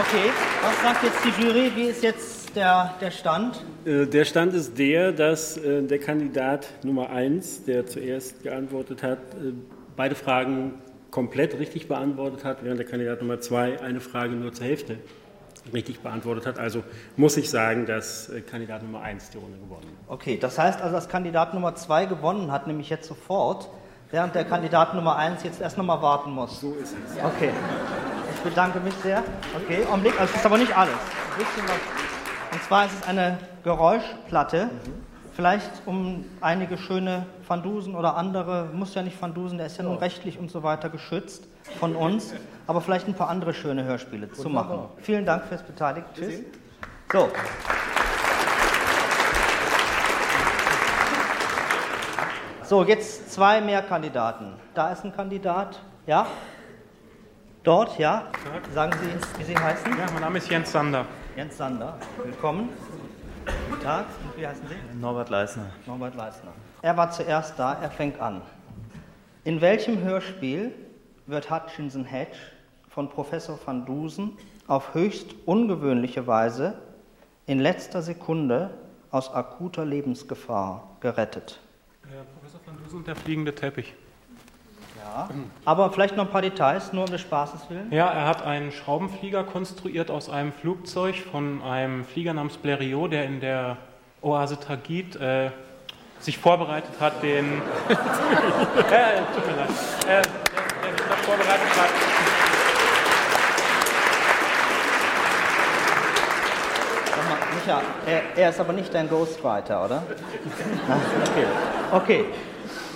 [0.00, 0.30] Okay,
[0.62, 1.72] was sagt jetzt die Jury?
[1.74, 3.64] Wie ist jetzt der, der Stand?
[3.84, 9.18] Äh, Der Stand ist der, dass äh, der Kandidat Nummer 1, der zuerst geantwortet hat,
[9.34, 9.52] äh,
[9.96, 10.74] beide Fragen
[11.10, 14.98] komplett richtig beantwortet hat, während der Kandidat Nummer 2 eine Frage nur zur Hälfte
[15.72, 16.58] richtig beantwortet hat.
[16.60, 16.84] Also
[17.16, 20.10] muss ich sagen, dass Kandidat Nummer 1 die Runde gewonnen hat.
[20.14, 23.68] Okay, das heißt also, dass Kandidat Nummer 2 gewonnen hat, nämlich jetzt sofort,
[24.10, 26.60] während der Kandidat Nummer 1 jetzt erst nochmal warten muss.
[26.60, 27.24] So ist es.
[27.24, 27.50] Okay.
[28.34, 29.22] Ich bedanke mich sehr.
[29.54, 30.94] Okay, Augenblick, also das ist aber nicht alles.
[32.52, 34.70] Und zwar ist es eine Geräuschplatte.
[35.32, 39.78] Vielleicht um einige schöne Van Dusen oder andere, muss ja nicht Van Dusen, der ist
[39.78, 41.46] ja nun rechtlich und so weiter geschützt
[41.78, 42.34] von uns,
[42.66, 44.70] aber vielleicht ein paar andere schöne Hörspiele zu machen.
[44.70, 44.90] Wunderbar.
[44.98, 46.08] Vielen Dank fürs Beteiligen.
[46.14, 46.40] Tschüss.
[47.12, 47.28] So.
[52.70, 54.52] So, jetzt zwei mehr Kandidaten.
[54.74, 55.80] Da ist ein Kandidat.
[56.06, 56.28] Ja?
[57.64, 58.28] Dort, ja?
[58.72, 59.90] Sagen Sie, wie Sie heißen?
[59.98, 61.04] Ja, mein Name ist Jens Sander.
[61.34, 61.98] Jens Sander.
[62.22, 62.68] Willkommen.
[63.68, 64.06] Guten Tag.
[64.22, 64.98] Und wie heißen Sie?
[65.00, 65.66] Norbert Leisner.
[65.84, 66.52] Norbert Leisner.
[66.82, 68.40] Er war zuerst da, er fängt an.
[69.42, 70.72] In welchem Hörspiel
[71.26, 72.38] wird Hutchinson Hedge
[72.88, 76.74] von Professor van Dusen auf höchst ungewöhnliche Weise
[77.46, 78.70] in letzter Sekunde
[79.10, 81.58] aus akuter Lebensgefahr gerettet?
[82.90, 83.94] Äh, Dusen und der fliegende Teppich.
[84.98, 85.28] Ja.
[85.64, 87.92] Aber vielleicht noch ein paar Details, nur um des Spaßes willen.
[87.92, 93.24] Ja, er hat einen Schraubenflieger konstruiert aus einem Flugzeug von einem Flieger namens Blériot, der
[93.24, 93.76] in der
[94.22, 95.50] Oase Tagit äh,
[96.20, 97.44] sich vorbereitet hat, den.
[97.88, 97.94] äh,
[99.34, 99.70] tut mir leid.
[100.06, 101.90] Äh, der, der sich da vorbereitet hat.
[107.06, 110.02] Sag mal, Micha, er, er ist aber nicht dein Ghostwriter, oder?
[111.30, 111.46] Okay.
[111.92, 112.24] okay,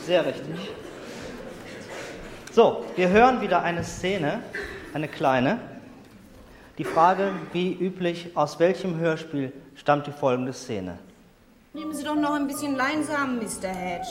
[0.07, 0.73] sehr richtig.
[2.53, 4.41] So, wir hören wieder eine Szene,
[4.93, 5.59] eine kleine.
[6.79, 10.99] Die Frage, wie üblich, aus welchem Hörspiel stammt die folgende Szene?
[11.73, 13.69] Nehmen Sie doch noch ein bisschen Leinsamen, Mr.
[13.69, 14.07] Hedge.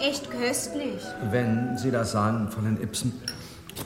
[0.00, 1.02] Echt köstlich.
[1.30, 3.12] Wenn Sie das sagen, Fräulein Ibsen.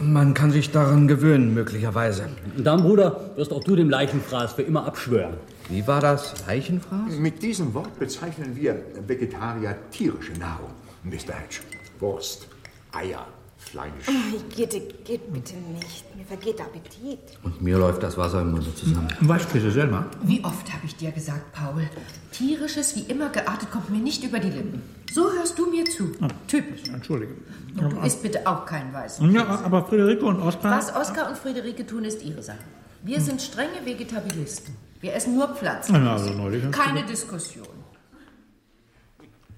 [0.00, 2.28] Man kann sich daran gewöhnen, möglicherweise.
[2.56, 5.34] Dann, Bruder, wirst auch du dem Leichenfraß für immer abschwören.
[5.68, 6.46] Wie war das?
[6.46, 7.16] Leichenfraß?
[7.18, 10.70] Mit diesem Wort bezeichnen wir Vegetarier tierische Nahrung,
[11.06, 11.34] Mr.
[11.34, 11.60] Hedge.
[12.00, 12.48] Wurst,
[12.92, 13.26] Eier,
[13.58, 13.92] Fleisch.
[14.08, 16.16] Oh, Gitte, geht bitte nicht.
[16.16, 17.20] Mir vergeht der Appetit.
[17.44, 19.08] Und mir läuft das Wasser im Munde zusammen.
[19.20, 20.06] Was bitte, Selma?
[20.22, 21.88] Wie oft habe ich dir gesagt, Paul?
[22.32, 24.82] Tierisches, wie immer geartet, kommt mir nicht über die Lippen.
[25.12, 26.10] So hörst du mir zu.
[26.48, 26.88] Typisch.
[26.92, 27.34] Entschuldige.
[27.80, 29.32] Und du isst bitte auch kein Weißen.
[29.32, 30.76] Ja, aber Friederike und Oskar.
[30.76, 32.58] Was Oskar und Friederike tun, ist ihre Sache.
[33.04, 34.74] Wir sind strenge Vegetabilisten.
[35.00, 35.94] Wir essen nur Pflanzen.
[36.06, 37.75] Also du Keine Diskussion.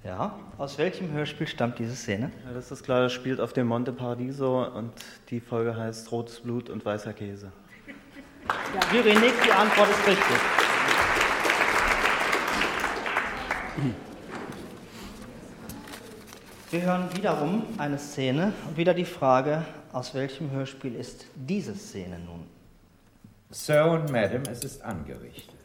[0.04, 2.30] Ja, aus welchem Hörspiel stammt diese Szene?
[2.46, 4.92] Ja, das ist klar, das spielt auf dem Monte Paradiso und
[5.28, 7.50] die Folge heißt Rotes Blut und weißer Käse.
[8.92, 10.37] Jury nickt, die Antwort ist richtig.
[16.70, 22.18] Wir hören wiederum eine Szene und wieder die Frage, aus welchem Hörspiel ist diese Szene
[22.18, 22.46] nun?
[23.50, 25.56] Sir und Madam, es ist angerichtet.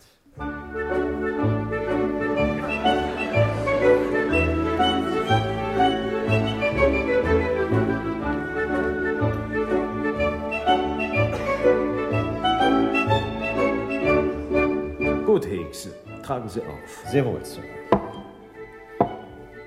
[16.33, 17.11] Tragen Sie auf.
[17.11, 17.63] Sehr wohl, Sir.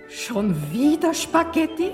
[0.08, 1.92] Schon wieder Spaghetti?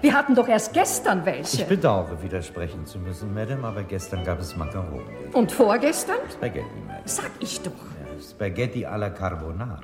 [0.00, 1.62] Wir hatten doch erst gestern welche.
[1.62, 5.04] Ich bedauere, widersprechen zu müssen, Madam, aber gestern gab es Macaroni.
[5.32, 6.18] Und vorgestern?
[6.30, 7.02] Spaghetti, Madam.
[7.04, 7.70] Sag ich doch.
[7.70, 9.80] Ja, Spaghetti alla Carbonara.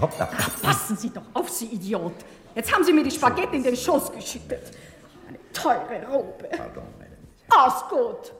[0.00, 0.28] Hoppla.
[0.62, 2.12] Passen Sie doch auf, Sie Idiot.
[2.54, 4.72] Jetzt haben Sie mir die Spaghetti in den Schoß geschüttet.
[5.28, 6.48] Eine teure Robe.
[6.50, 7.66] Pardon, Madam.
[7.66, 8.32] Osgut,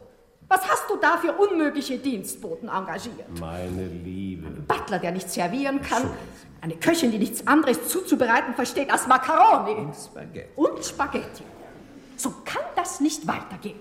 [0.53, 3.41] was hast du da für unmögliche Dienstboten engagiert?
[3.41, 4.49] Meine Liebe.
[4.49, 6.11] Butler, der nicht servieren kann.
[6.61, 9.73] Eine Köchin, die nichts anderes zuzubereiten versteht als Macaroni.
[9.73, 10.49] Und Spaghetti.
[10.55, 11.43] Und Spaghetti.
[12.17, 13.81] So kann das nicht weitergehen.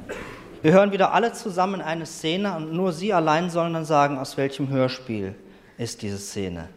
[0.61, 4.37] Wir hören wieder alle zusammen eine Szene und nur Sie allein sollen dann sagen, aus
[4.37, 5.35] welchem Hörspiel
[5.77, 6.69] ist diese Szene.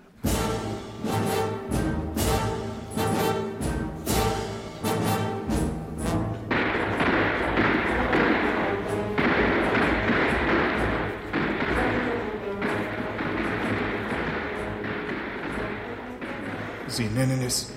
[16.96, 17.72] Sie nennen es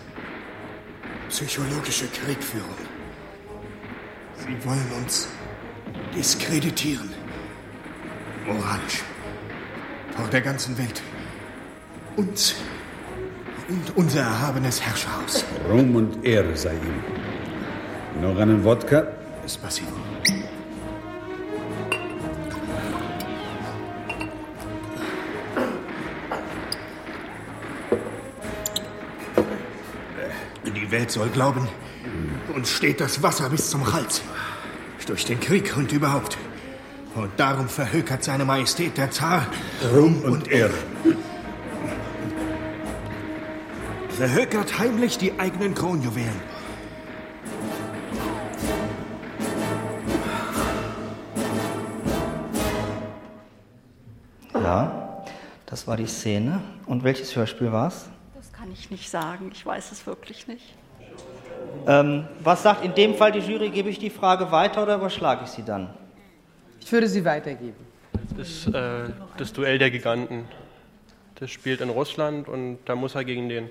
[1.29, 2.77] psychologische Kriegführung.
[4.37, 5.27] Sie wollen uns
[6.15, 7.09] diskreditieren.
[8.45, 9.03] Moralisch.
[10.17, 11.01] Vor der ganzen Welt.
[12.15, 12.55] Uns
[13.69, 15.45] und unser erhabenes Herrscherhaus.
[15.69, 18.21] Ruhm und Ehre sei ihm.
[18.21, 19.07] Noch einen Wodka?
[19.47, 19.91] Spasibo.
[30.65, 31.67] Die Welt soll glauben,
[32.55, 34.21] uns steht das Wasser bis zum Hals.
[35.05, 36.37] Durch den Krieg und überhaupt.
[37.17, 39.47] Und darum verhökert seine Majestät der Zar
[39.91, 40.75] Ruhm und Ehre.
[44.09, 46.41] verhökert heimlich die eigenen Kronjuwelen.
[54.53, 55.23] Ja,
[55.65, 56.61] das war die Szene.
[56.85, 58.09] Und welches Hörspiel war es?
[58.35, 59.49] Das kann ich nicht sagen.
[59.51, 60.75] Ich weiß es wirklich nicht.
[61.87, 63.69] Ähm, was sagt in dem Fall die Jury?
[63.69, 65.89] Gebe ich die Frage weiter oder überschlage ich sie dann?
[66.87, 67.75] Ich würde sie weitergeben.
[68.37, 70.45] Das, äh, das Duell der Giganten.
[71.35, 73.69] Das spielt in Russland und da muss er gegen den,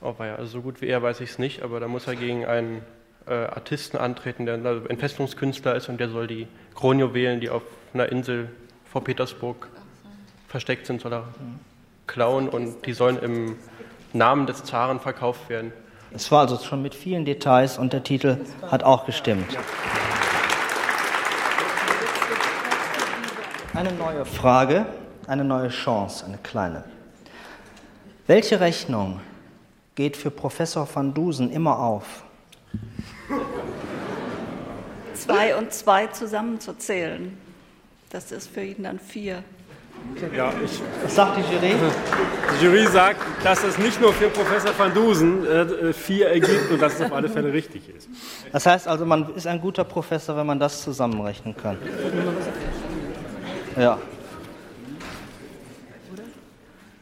[0.00, 2.16] oh ja, also so gut wie er weiß ich es nicht, aber da muss er
[2.16, 2.82] gegen einen
[3.28, 7.62] äh, Artisten antreten, der also ein Festungskünstler ist und der soll die Kronjuwelen, die auf
[7.94, 8.48] einer Insel
[8.90, 9.68] vor Petersburg
[10.48, 11.28] versteckt sind, soll er
[12.08, 13.58] klauen und die sollen im
[14.12, 15.72] Namen des Zaren verkauft werden.
[16.12, 19.56] Es war also schon mit vielen Details und der Titel hat auch gestimmt.
[23.72, 24.84] Eine neue Frage,
[25.28, 26.82] eine neue Chance, eine kleine.
[28.26, 29.20] Welche Rechnung
[29.94, 32.24] geht für Professor van Dusen immer auf?
[35.14, 37.38] Zwei und zwei zusammenzuzählen,
[38.10, 39.44] das ist für ihn dann vier.
[40.34, 41.74] Ja, ich, Was sagt die Jury?
[42.58, 46.82] Die Jury sagt, dass es nicht nur für Professor van Dusen äh, vier ergibt und
[46.82, 48.08] dass es auf alle Fälle richtig ist.
[48.50, 51.76] Das heißt also, man ist ein guter Professor, wenn man das zusammenrechnen kann.
[53.76, 53.98] Ja.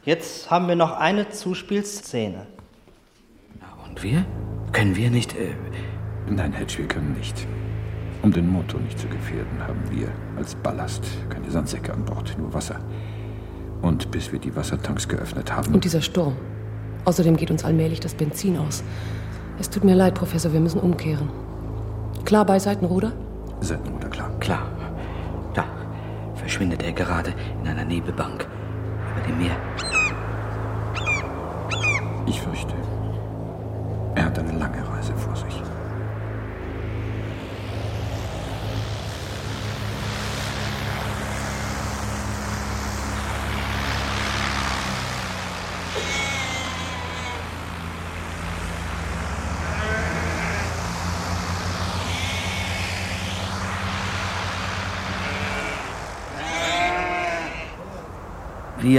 [0.05, 2.47] Jetzt haben wir noch eine Zuspielszene.
[3.87, 4.25] Und wir?
[4.71, 5.35] Können wir nicht.
[5.35, 5.53] Äh,
[6.29, 7.47] Nein, Hedge, wir können nicht.
[8.21, 12.53] Um den Motor nicht zu gefährden, haben wir als Ballast keine Sandsäcke an Bord, nur
[12.53, 12.79] Wasser.
[13.81, 15.73] Und bis wir die Wassertanks geöffnet haben.
[15.73, 16.35] Und dieser Sturm.
[17.05, 18.83] Außerdem geht uns allmählich das Benzin aus.
[19.59, 21.29] Es tut mir leid, Professor, wir müssen umkehren.
[22.25, 23.13] Klar bei Seitenruder?
[23.61, 23.98] Seitenruder,
[26.49, 27.31] verschwindet er gerade
[27.61, 28.47] in einer Nebelbank
[29.11, 29.55] über dem Meer.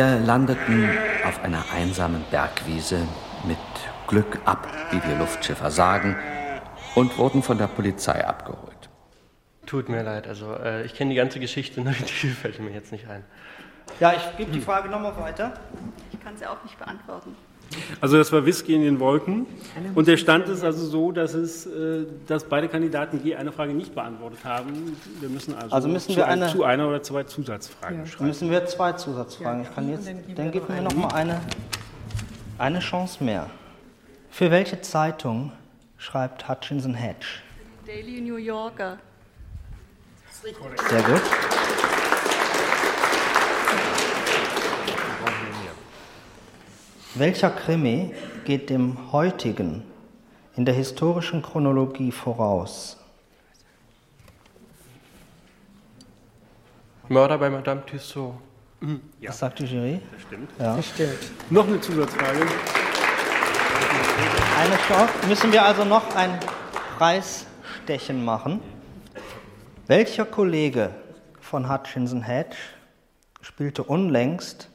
[0.01, 0.89] Wir landeten
[1.27, 3.07] auf einer einsamen Bergwiese
[3.45, 3.59] mit
[4.09, 6.17] Glück ab, wie wir Luftschiffer sagen,
[6.95, 8.89] und wurden von der Polizei abgeholt.
[9.67, 12.93] Tut mir leid, also äh, ich kenne die ganze Geschichte, nur die fällt mir jetzt
[12.93, 13.27] nicht ein.
[14.01, 15.53] Ja, ich gebe die Frage nochmal weiter.
[16.11, 17.37] Ich kann sie auch nicht beantworten.
[18.01, 19.47] Also das war Whisky in den Wolken.
[19.95, 23.73] Und der Stand ist also so, dass, es, äh, dass beide Kandidaten je eine Frage
[23.75, 24.97] nicht beantwortet haben.
[25.21, 28.27] Wir müssen also, Also müssen zu, eine- zu einer oder zwei Zusatzfragen Dann schreiben.
[28.27, 29.63] müssen wir zwei Zusatzfragen.
[29.63, 31.41] Ich kann jetzt, dann gib mir noch mal eine,
[32.59, 33.49] eine Chance mehr.
[34.31, 35.53] Für welche Zeitung
[35.99, 37.27] schreibt Hutchinson Hedge?
[37.87, 38.97] Daily New Yorker.
[40.43, 41.21] Sehr gut.
[47.15, 49.83] Welcher Krimi geht dem heutigen
[50.55, 52.97] in der historischen Chronologie voraus?
[57.09, 58.35] Mörder bei Madame Tussaud.
[59.23, 60.01] Was sagt die Jury?
[60.13, 60.51] Das stimmt.
[60.61, 60.77] Ja.
[60.77, 61.51] Das stimmt.
[61.51, 62.47] Noch eine Zusatzfrage.
[64.57, 65.13] Eine Chance.
[65.27, 66.39] Müssen wir also noch ein
[66.97, 68.61] Preisstechen machen?
[69.89, 70.95] Welcher Kollege
[71.41, 72.57] von Hutchinson Hedge
[73.43, 74.70] spielte unlängst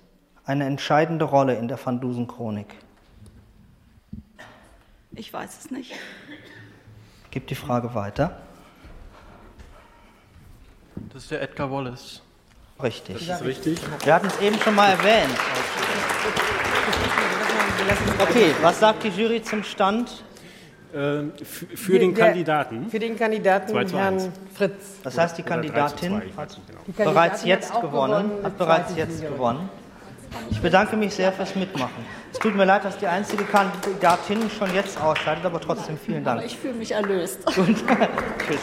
[0.45, 2.75] eine entscheidende Rolle in der Van Dusen Chronik?
[5.13, 5.93] Ich weiß es nicht.
[7.31, 8.37] Gib die Frage weiter.
[11.13, 12.21] Das ist der Edgar Wallace.
[12.81, 13.27] Richtig.
[13.27, 13.79] Das ist richtig.
[14.03, 15.31] Wir hatten es eben schon mal erwähnt.
[18.19, 20.23] Okay, was sagt die Jury zum Stand?
[20.93, 22.89] Äh, für, für den Der- Kandidaten.
[22.89, 24.29] Für den Kandidaten 2 zu Herrn 1.
[24.53, 25.01] Fritz.
[25.03, 26.79] Das heißt, die Oder- oder 3 zu Kandidatin 2, ich weiß nicht genau.
[26.87, 27.91] Die Kandidatin bereits hat jetzt gewonnen,
[28.29, 29.69] gewonnen hat bereits 20 jetzt gewonnen.
[30.49, 32.05] Ich bedanke mich sehr fürs Mitmachen.
[32.31, 36.39] Es tut mir leid, dass die einzige Kandidatin schon jetzt ausscheidet, aber trotzdem vielen Dank.
[36.39, 37.45] Aber ich fühle mich erlöst.
[37.45, 37.67] Gut.
[38.47, 38.59] Tschüss.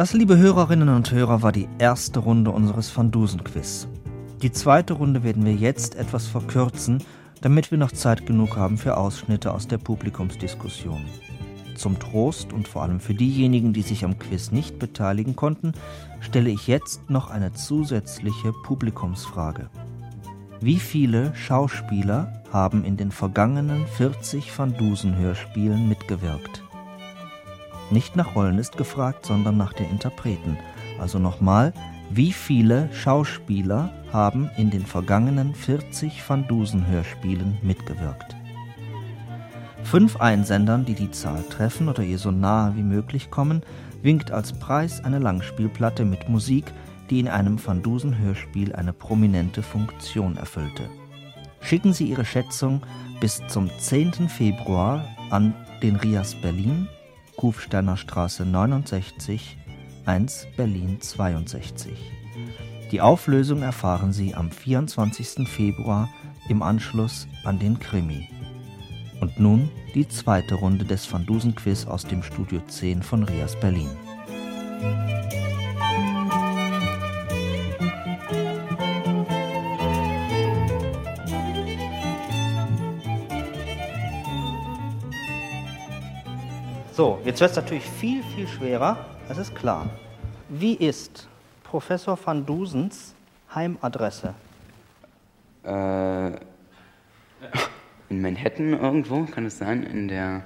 [0.00, 3.86] Das, liebe Hörerinnen und Hörer, war die erste Runde unseres Van Dusen Quiz.
[4.40, 7.04] Die zweite Runde werden wir jetzt etwas verkürzen,
[7.42, 11.04] damit wir noch Zeit genug haben für Ausschnitte aus der Publikumsdiskussion.
[11.74, 15.74] Zum Trost und vor allem für diejenigen, die sich am Quiz nicht beteiligen konnten,
[16.20, 19.68] stelle ich jetzt noch eine zusätzliche Publikumsfrage.
[20.62, 26.62] Wie viele Schauspieler haben in den vergangenen 40 Van Dusen Hörspielen mitgewirkt?
[27.90, 30.56] Nicht nach Rollen ist gefragt, sondern nach den Interpreten.
[31.00, 31.72] Also nochmal,
[32.10, 38.36] wie viele Schauspieler haben in den vergangenen 40 Van Dusen Hörspielen mitgewirkt?
[39.82, 43.62] Fünf Einsendern, die die Zahl treffen oder ihr so nahe wie möglich kommen,
[44.02, 46.72] winkt als Preis eine Langspielplatte mit Musik,
[47.10, 50.88] die in einem Van Dusen Hörspiel eine prominente Funktion erfüllte.
[51.60, 52.82] Schicken Sie Ihre Schätzung
[53.20, 54.28] bis zum 10.
[54.28, 56.88] Februar an den Rias Berlin,
[57.40, 59.56] Kufsteiner Straße 69,
[60.04, 61.98] 1 Berlin 62.
[62.92, 65.48] Die Auflösung erfahren Sie am 24.
[65.48, 66.10] Februar
[66.50, 68.28] im Anschluss an den Krimi.
[69.22, 73.58] Und nun die zweite Runde des Van Dusen Quiz aus dem Studio 10 von Rias
[73.58, 73.88] Berlin.
[87.00, 89.88] So, jetzt wird es natürlich viel, viel schwerer, das ist klar.
[90.50, 91.28] Wie ist
[91.64, 93.14] Professor van Dusens
[93.54, 94.34] Heimadresse?
[95.64, 96.32] Äh,
[98.10, 99.82] in Manhattan irgendwo, kann es sein?
[99.82, 100.42] In der,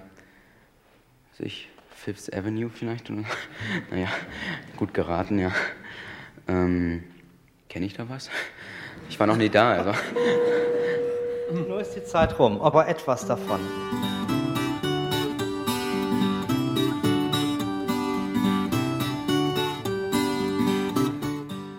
[1.40, 3.10] ich, Fifth Avenue vielleicht?
[3.90, 4.06] Naja,
[4.76, 5.50] gut geraten, ja.
[6.46, 7.02] Ähm,
[7.68, 8.30] Kenne ich da was?
[9.08, 9.92] Ich war noch nie da, also.
[11.66, 13.58] Nur ist die Zeit rum, aber etwas davon.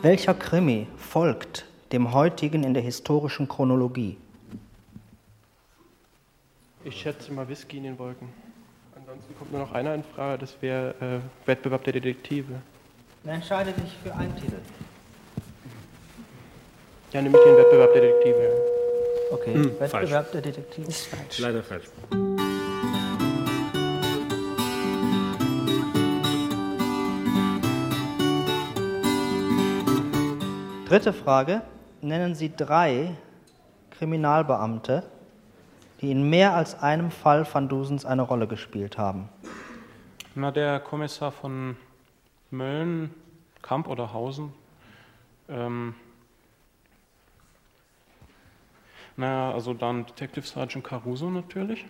[0.06, 4.18] Welcher Krimi folgt dem heutigen in der historischen Chronologie?
[6.84, 8.30] Ich schätze mal Whisky in den Wolken.
[8.96, 12.54] Ansonsten kommt nur noch einer in Frage, das wäre äh, Wettbewerb der Detektive.
[13.24, 14.60] Dann entscheide dich für einen Titel.
[17.12, 18.52] Ja, nehme ich den Wettbewerb der Detektive.
[19.32, 20.32] Okay, Hm, Wettbewerb falsch.
[20.34, 21.40] der Detektive ist falsch.
[21.40, 21.86] Leider falsch.
[30.88, 31.62] Dritte Frage.
[32.02, 33.16] Nennen Sie drei
[33.92, 35.04] Kriminalbeamte,
[36.02, 39.30] die in mehr als einem Fall Van Dusens eine Rolle gespielt haben.
[40.36, 41.78] Na, der Kommissar von
[42.52, 43.12] Mölln,
[43.62, 44.54] Kamp oder Hausen.
[45.50, 45.96] Ähm,
[49.18, 51.86] naja, also dann Detective Sergeant Caruso natürlich.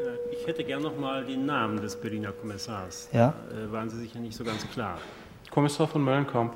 [0.00, 3.08] Äh, Ich hätte gern noch mal den Namen des Berliner Kommissars.
[3.12, 3.32] Ja.
[3.50, 4.98] Da äh, waren Sie sich ja nicht so ganz klar.
[5.50, 6.54] Kommissar von Möllenkamp.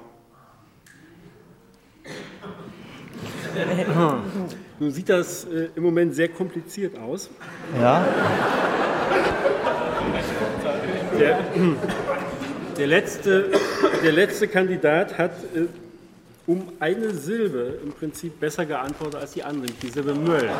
[4.79, 7.31] Nun sieht das äh, im Moment sehr kompliziert aus.
[7.81, 8.05] Ja.
[11.19, 11.39] Der,
[12.79, 13.51] der, letzte,
[14.03, 15.67] der letzte Kandidat hat äh,
[16.47, 20.51] um eine Silbe im Prinzip besser geantwortet als die anderen, die Silbe Möll.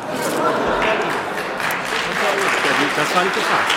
[2.95, 3.73] Das war nicht gefragt.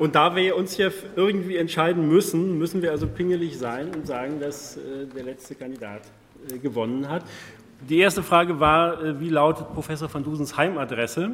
[0.00, 4.40] Und da wir uns hier irgendwie entscheiden müssen, müssen wir also pingelig sein und sagen,
[4.40, 6.00] dass äh, der letzte Kandidat
[6.48, 7.22] äh, gewonnen hat.
[7.86, 11.32] Die erste Frage war, äh, wie lautet Professor van Dusens Heimadresse?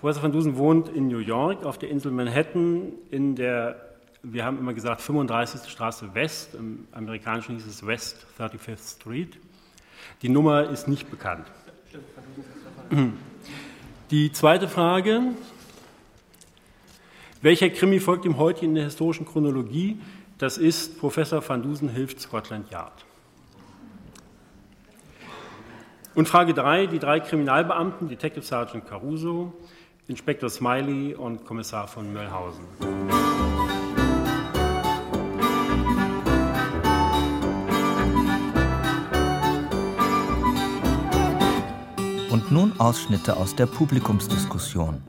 [0.00, 3.76] Professor van Dusen wohnt in New York auf der Insel Manhattan in der,
[4.24, 5.70] wir haben immer gesagt, 35.
[5.70, 6.56] Straße West.
[6.56, 9.38] Im Amerikanischen hieß es West 35th Street.
[10.22, 11.46] Die Nummer ist nicht bekannt.
[14.10, 15.22] Die zweite Frage,
[17.42, 19.98] welcher Krimi folgt ihm heute in der historischen Chronologie?
[20.36, 23.04] Das ist Professor van Dusen hilft Scotland Yard.
[26.14, 29.54] Und Frage 3, die drei Kriminalbeamten, Detective Sergeant Caruso,
[30.06, 32.64] Inspektor Smiley und Kommissar von Möllhausen.
[42.30, 45.02] Und nun Ausschnitte aus der Publikumsdiskussion.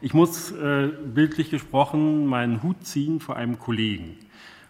[0.00, 4.16] Ich muss äh, bildlich gesprochen meinen Hut ziehen vor einem Kollegen.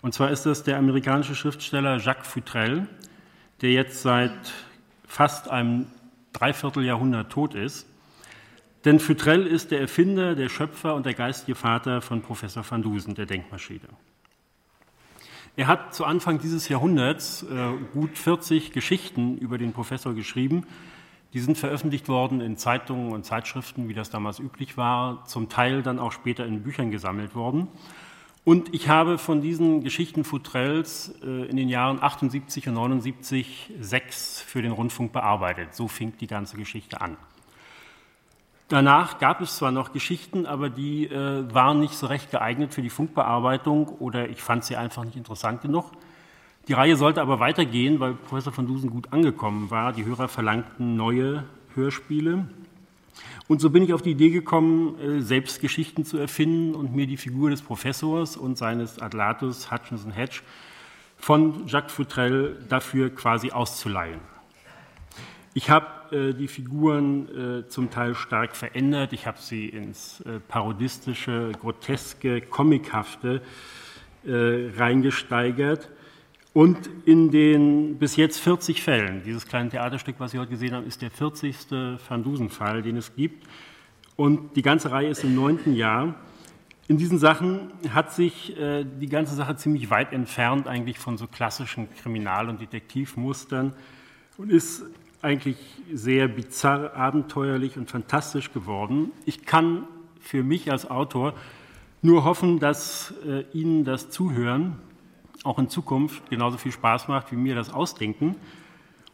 [0.00, 2.86] Und zwar ist das der amerikanische Schriftsteller Jacques Futrell,
[3.60, 4.54] der jetzt seit
[5.06, 5.86] fast einem
[6.32, 7.86] Dreivierteljahrhundert tot ist.
[8.86, 13.14] Denn Futrell ist der Erfinder, der Schöpfer und der geistige Vater von Professor van Dusen,
[13.14, 13.88] der Denkmaschine.
[15.56, 20.64] Er hat zu Anfang dieses Jahrhunderts äh, gut 40 Geschichten über den Professor geschrieben.
[21.34, 25.82] Die sind veröffentlicht worden in Zeitungen und Zeitschriften, wie das damals üblich war, zum Teil
[25.82, 27.68] dann auch später in Büchern gesammelt worden.
[28.44, 34.40] Und ich habe von diesen Geschichten Futrells äh, in den Jahren 78 und 79 sechs
[34.40, 35.74] für den Rundfunk bearbeitet.
[35.74, 37.18] So fing die ganze Geschichte an.
[38.68, 42.80] Danach gab es zwar noch Geschichten, aber die äh, waren nicht so recht geeignet für
[42.80, 45.90] die Funkbearbeitung oder ich fand sie einfach nicht interessant genug.
[46.68, 49.94] Die Reihe sollte aber weitergehen, weil Professor von Dusen gut angekommen war.
[49.94, 51.44] Die Hörer verlangten neue
[51.74, 52.46] Hörspiele.
[53.46, 57.06] Und so bin ich auf die Idee gekommen, äh, selbst Geschichten zu erfinden und mir
[57.06, 60.40] die Figur des Professors und seines Adlatus Hutchinson Hedge
[61.16, 64.20] von Jacques Futrell dafür quasi auszuleihen.
[65.54, 69.14] Ich habe äh, die Figuren äh, zum Teil stark verändert.
[69.14, 73.40] Ich habe sie ins parodistische, groteske, comichafte
[74.26, 75.88] äh, reingesteigert.
[76.58, 80.88] Und in den bis jetzt 40 Fällen, dieses kleine Theaterstück, was Sie heute gesehen haben,
[80.88, 81.54] ist der 40.
[82.08, 83.46] Van Dusen-Fall, den es gibt.
[84.16, 86.16] Und die ganze Reihe ist im neunten Jahr.
[86.88, 91.28] In diesen Sachen hat sich äh, die ganze Sache ziemlich weit entfernt eigentlich von so
[91.28, 93.72] klassischen Kriminal- und Detektivmustern
[94.36, 94.82] und ist
[95.22, 95.58] eigentlich
[95.92, 99.12] sehr bizarr, abenteuerlich und fantastisch geworden.
[99.26, 99.84] Ich kann
[100.18, 101.34] für mich als Autor
[102.02, 104.78] nur hoffen, dass äh, Ihnen das Zuhören
[105.44, 108.36] auch in Zukunft genauso viel Spaß macht wie mir das Ausdenken.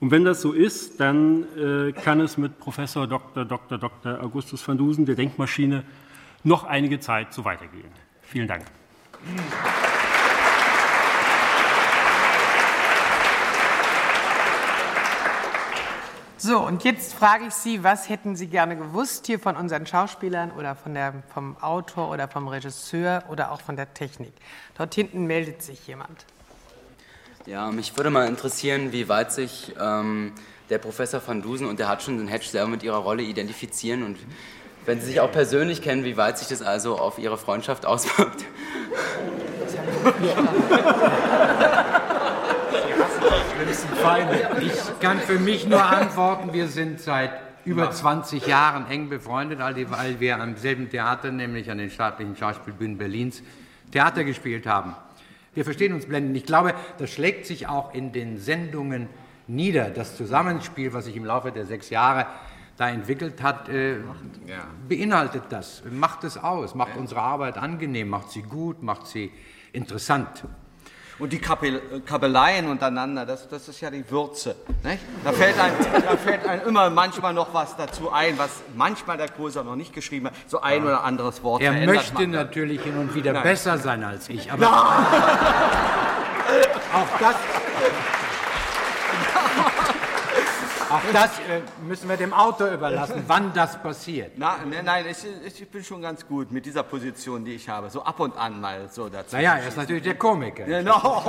[0.01, 3.45] Und wenn das so ist, dann äh, kann es mit Professor Dr.
[3.45, 3.79] Dr.
[3.79, 4.23] Dr.
[4.23, 5.85] Augustus van Dusen, der Denkmaschine,
[6.43, 7.91] noch einige Zeit so weitergehen.
[8.23, 8.65] Vielen Dank.
[16.47, 20.51] So, und jetzt frage ich Sie, was hätten Sie gerne gewusst hier von unseren Schauspielern
[20.51, 24.35] oder von der, vom Autor oder vom Regisseur oder auch von der Technik?
[24.77, 26.27] Dort hinten meldet sich jemand.
[27.47, 30.33] Ja, mich würde mal interessieren, wie weit sich ähm,
[30.69, 34.19] der Professor van Dusen und der Hutchinson Hedge selber mit ihrer Rolle identifizieren und
[34.85, 38.45] wenn sie sich auch persönlich kennen, wie weit sich das also auf ihre Freundschaft auswirkt.
[44.61, 47.33] Ich kann für mich nur antworten, wir sind seit
[47.65, 52.99] über 20 Jahren eng befreundet, weil wir am selben Theater, nämlich an den staatlichen Schauspielbühnen
[52.99, 53.43] Berlins,
[53.91, 54.95] Theater gespielt haben.
[55.55, 56.37] Wir verstehen uns blendend.
[56.37, 59.09] Ich glaube, das schlägt sich auch in den Sendungen
[59.47, 59.91] nieder.
[59.91, 62.27] Das Zusammenspiel, was sich im Laufe der sechs Jahre
[62.77, 63.99] da entwickelt hat, äh,
[64.89, 69.31] beinhaltet das, macht es aus, macht unsere Arbeit angenehm, macht sie gut, macht sie
[69.73, 70.45] interessant.
[71.19, 74.57] Und die Kabel Kabeleien untereinander, das, das ist ja die Würze.
[74.83, 74.99] Nicht?
[75.23, 79.29] Da, fällt einem, da fällt einem immer manchmal noch was dazu ein, was manchmal der
[79.29, 80.35] Koser noch nicht geschrieben hat.
[80.49, 81.63] So ein oder anderes Wort.
[81.63, 83.45] Er möchte natürlich hin und wieder Nein.
[83.45, 84.67] besser sein als ich, aber
[86.93, 87.37] auch das.
[90.95, 94.33] Auch das äh, müssen wir dem Autor überlassen, wann das passiert.
[94.37, 97.91] Na, nein, nein, ich, ich bin schon ganz gut mit dieser Position, die ich habe.
[97.91, 99.35] So ab und an mal so dazu.
[99.35, 100.69] Naja, er ist natürlich der Komiker.
[100.69, 100.95] Ja, no.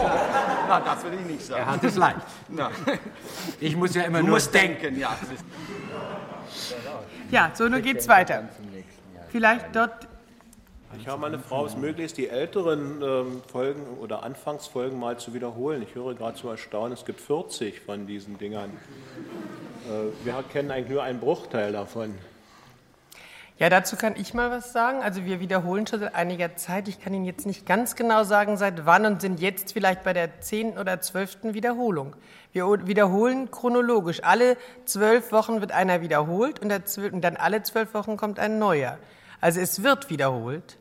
[0.68, 1.62] Na, das will ich nicht sagen.
[1.62, 2.18] Er hat es leicht.
[2.50, 2.70] Na.
[3.60, 5.18] Ich muss ja immer du nur musst denken, ja.
[7.32, 8.48] Ja, so, nun geht's weiter.
[9.30, 10.08] Vielleicht dort
[11.00, 15.34] Ich habe meine Frau, es ist möglich, die älteren ähm, Folgen oder Anfangsfolgen mal zu
[15.34, 15.82] wiederholen.
[15.84, 18.72] Ich höre gerade zu erstaunen, es gibt 40 von diesen Dingern.
[19.88, 22.16] Äh, wir kennen eigentlich nur einen Bruchteil davon.
[23.58, 25.02] Ja, dazu kann ich mal was sagen.
[25.02, 26.90] Also wir wiederholen schon seit einiger Zeit.
[26.90, 30.12] Ich kann Ihnen jetzt nicht ganz genau sagen, seit wann und sind jetzt vielleicht bei
[30.12, 32.16] der zehnten oder zwölften Wiederholung.
[32.52, 34.24] Wir wiederholen chronologisch.
[34.24, 38.98] Alle zwölf Wochen wird einer wiederholt und dann alle zwölf Wochen kommt ein neuer.
[39.40, 40.78] Also es wird wiederholt.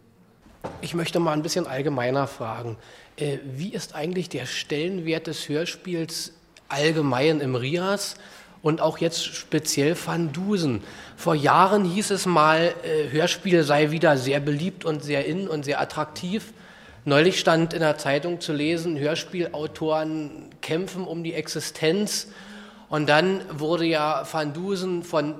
[0.80, 2.76] Ich möchte mal ein bisschen allgemeiner fragen.
[3.16, 6.32] Äh, Wie ist eigentlich der Stellenwert des Hörspiels
[6.68, 8.16] allgemein im RIAS
[8.62, 10.82] und auch jetzt speziell Van Dusen?
[11.16, 15.64] Vor Jahren hieß es mal, äh, Hörspiel sei wieder sehr beliebt und sehr in und
[15.64, 16.52] sehr attraktiv.
[17.06, 22.28] Neulich stand in der Zeitung zu lesen, Hörspielautoren kämpfen um die Existenz.
[22.88, 25.34] Und dann wurde ja Van Dusen von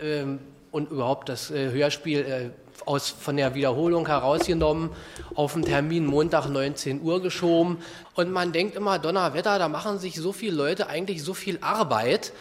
[0.00, 0.40] ähm,
[0.70, 2.50] und überhaupt das äh, Hörspiel äh,
[2.86, 4.90] aus, von der Wiederholung herausgenommen,
[5.34, 7.78] auf den Termin Montag 19 Uhr geschoben.
[8.14, 12.32] Und man denkt immer, Donnerwetter, da machen sich so viele Leute eigentlich so viel Arbeit.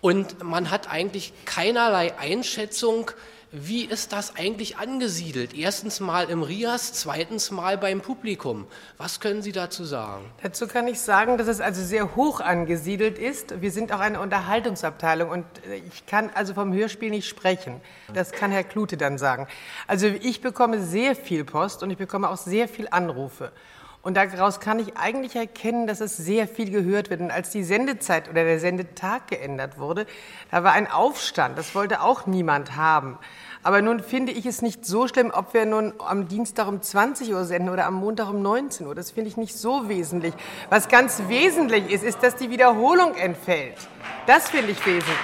[0.00, 3.10] Und man hat eigentlich keinerlei Einschätzung,
[3.52, 5.54] wie ist das eigentlich angesiedelt?
[5.54, 8.66] Erstens mal im RIAS, zweitens mal beim Publikum.
[8.98, 10.24] Was können Sie dazu sagen?
[10.42, 13.60] Dazu kann ich sagen, dass es also sehr hoch angesiedelt ist.
[13.62, 17.80] Wir sind auch eine Unterhaltungsabteilung und äh, ich kann also vom Hörspiel nicht sprechen.
[18.12, 19.46] Das kann Herr Klute dann sagen.
[19.86, 23.52] Also ich bekomme sehr viel Post und ich bekomme auch sehr viel Anrufe.
[24.06, 27.20] Und daraus kann ich eigentlich erkennen, dass es sehr viel gehört wird.
[27.20, 30.06] Und als die Sendezeit oder der Sendetag geändert wurde,
[30.52, 31.58] da war ein Aufstand.
[31.58, 33.18] Das wollte auch niemand haben.
[33.64, 37.34] Aber nun finde ich es nicht so schlimm, ob wir nun am Dienstag um 20
[37.34, 38.94] Uhr senden oder am Montag um 19 Uhr.
[38.94, 40.34] Das finde ich nicht so wesentlich.
[40.70, 43.74] Was ganz wesentlich ist, ist, dass die Wiederholung entfällt.
[44.28, 45.16] Das finde ich wesentlich.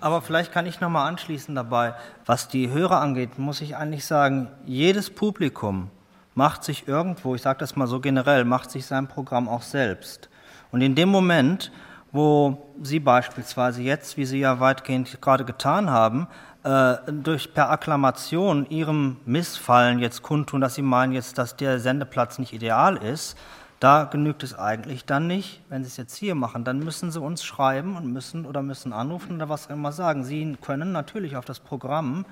[0.00, 1.94] Aber vielleicht kann ich noch mal anschließen dabei.
[2.26, 5.88] Was die Hörer angeht, muss ich eigentlich sagen, jedes Publikum
[6.34, 10.28] macht sich irgendwo, ich sage das mal so generell, macht sich sein Programm auch selbst.
[10.70, 11.70] Und in dem Moment,
[12.12, 16.28] wo Sie beispielsweise jetzt, wie Sie ja weitgehend gerade getan haben,
[16.62, 22.38] äh, durch per Akklamation Ihrem Missfallen jetzt kundtun, dass Sie meinen jetzt, dass der Sendeplatz
[22.38, 23.36] nicht ideal ist,
[23.80, 27.20] da genügt es eigentlich dann nicht, wenn Sie es jetzt hier machen, dann müssen Sie
[27.20, 30.24] uns schreiben und müssen oder müssen anrufen oder was immer sagen.
[30.24, 32.24] Sie können natürlich auf das Programm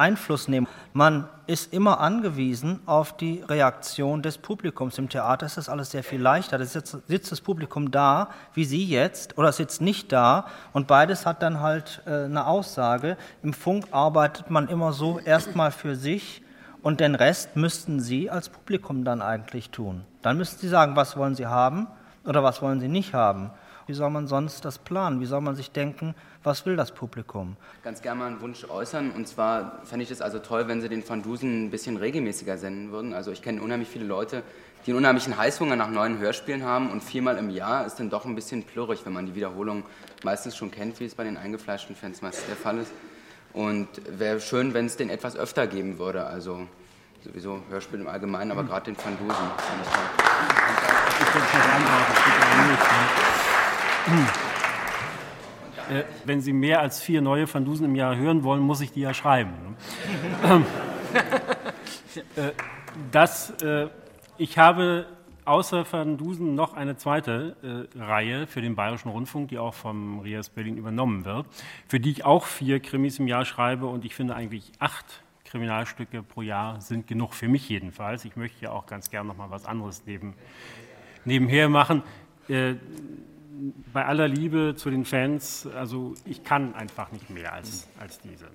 [0.00, 0.66] Einfluss nehmen.
[0.92, 4.98] Man ist immer angewiesen auf die Reaktion des Publikums.
[4.98, 6.58] Im Theater ist das alles sehr viel leichter.
[6.58, 10.46] Da sitzt, sitzt das Publikum da, wie Sie jetzt, oder sitzt nicht da.
[10.72, 13.16] Und beides hat dann halt äh, eine Aussage.
[13.42, 16.42] Im Funk arbeitet man immer so erstmal für sich
[16.82, 20.04] und den Rest müssten Sie als Publikum dann eigentlich tun.
[20.22, 21.86] Dann müssten Sie sagen, was wollen Sie haben
[22.24, 23.50] oder was wollen Sie nicht haben.
[23.86, 25.20] Wie soll man sonst das planen?
[25.20, 27.56] Wie soll man sich denken, was will das Publikum?
[27.82, 29.10] Ganz gerne mal einen Wunsch äußern.
[29.10, 32.56] Und zwar fände ich es also toll, wenn Sie den Van Dusen ein bisschen regelmäßiger
[32.56, 33.12] senden würden.
[33.12, 34.42] Also ich kenne unheimlich viele Leute,
[34.86, 36.90] die einen unheimlichen Heißhunger nach neuen Hörspielen haben.
[36.90, 39.84] Und viermal im Jahr ist dann doch ein bisschen plürrig, wenn man die Wiederholung
[40.24, 42.92] meistens schon kennt, wie es bei den eingefleischten Fans meistens der Fall ist.
[43.52, 43.88] Und
[44.18, 46.24] wäre schön, wenn es den etwas öfter geben würde.
[46.24, 46.66] Also
[47.22, 49.34] sowieso Hörspiel im Allgemeinen, aber gerade den Van Dusen.
[49.58, 49.82] finde
[54.12, 54.49] Ich toll.
[55.90, 58.92] Äh, wenn Sie mehr als vier neue Van Dusen im Jahr hören wollen, muss ich
[58.92, 59.52] die ja schreiben.
[60.42, 60.64] ne?
[62.34, 62.50] Äh,
[63.12, 63.88] das, äh,
[64.36, 65.06] ich habe
[65.44, 70.20] außer Van Dusen noch eine zweite äh, Reihe für den Bayerischen Rundfunk, die auch vom
[70.20, 71.46] Rias Berlin übernommen wird,
[71.88, 76.22] für die ich auch vier Krimis im Jahr schreibe und ich finde eigentlich acht Kriminalstücke
[76.22, 78.24] pro Jahr sind genug, für mich jedenfalls.
[78.24, 80.34] Ich möchte ja auch ganz gern noch mal was anderes neben,
[81.24, 82.02] nebenher machen.
[82.48, 82.74] Äh,
[83.92, 88.46] bei aller Liebe zu den Fans, also ich kann einfach nicht mehr als, als diese.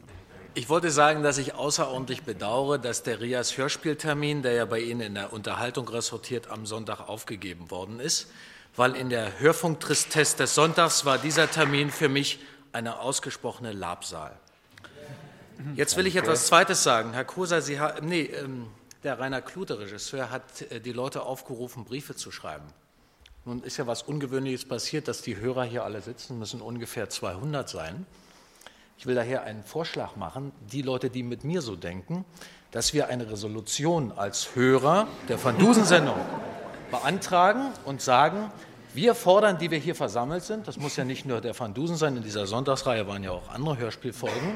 [0.54, 5.02] Ich wollte sagen, dass ich außerordentlich bedauere, dass der Rias Hörspieltermin, der ja bei Ihnen
[5.02, 8.32] in der Unterhaltung ressortiert, am Sonntag aufgegeben worden ist,
[8.76, 12.40] weil in der Hörfunktristesse des Sonntags war dieser Termin für mich
[12.72, 14.38] eine ausgesprochene Labsal.
[15.76, 17.14] Jetzt will ich etwas Zweites sagen.
[17.14, 18.68] Herr Koser, Sie haben, nee, ähm,
[19.04, 22.66] der Rainer Klute, Regisseur, hat äh, die Leute aufgerufen, Briefe zu schreiben.
[23.46, 27.70] Nun ist ja was Ungewöhnliches passiert, dass die Hörer hier alle sitzen, müssen ungefähr 200
[27.70, 28.06] sein.
[28.98, 32.26] Ich will daher einen Vorschlag machen, die Leute, die mit mir so denken,
[32.72, 36.18] dass wir eine Resolution als Hörer der Van Dusen-Sendung
[36.90, 38.52] beantragen und sagen,
[38.96, 41.98] Wir fordern, die wir hier versammelt sind, das muss ja nicht nur der Van Dusen
[41.98, 44.54] sein, in dieser Sonntagsreihe waren ja auch andere Hörspielfolgen,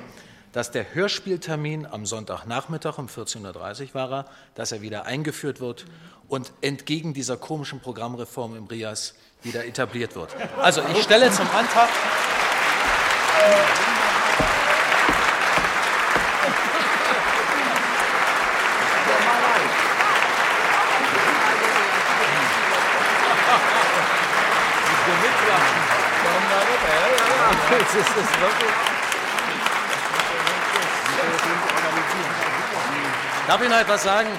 [0.54, 4.26] dass der Hörspieltermin am Sonntagnachmittag um 14.30 Uhr war,
[4.56, 5.86] dass er wieder eingeführt wird
[6.30, 10.36] und entgegen dieser komischen Programmreform im RIAS wieder etabliert wird.
[10.62, 11.90] Also ich stelle zum Antrag.
[33.48, 34.30] Darf ich noch etwas sagen?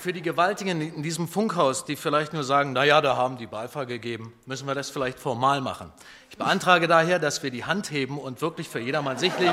[0.00, 3.46] Für die Gewaltigen in diesem Funkhaus, die vielleicht nur sagen, na ja, da haben die
[3.46, 5.92] Beifall gegeben, müssen wir das vielleicht formal machen.
[6.30, 9.52] Ich beantrage daher, dass wir die Hand heben und wirklich für jedermann sichtlich,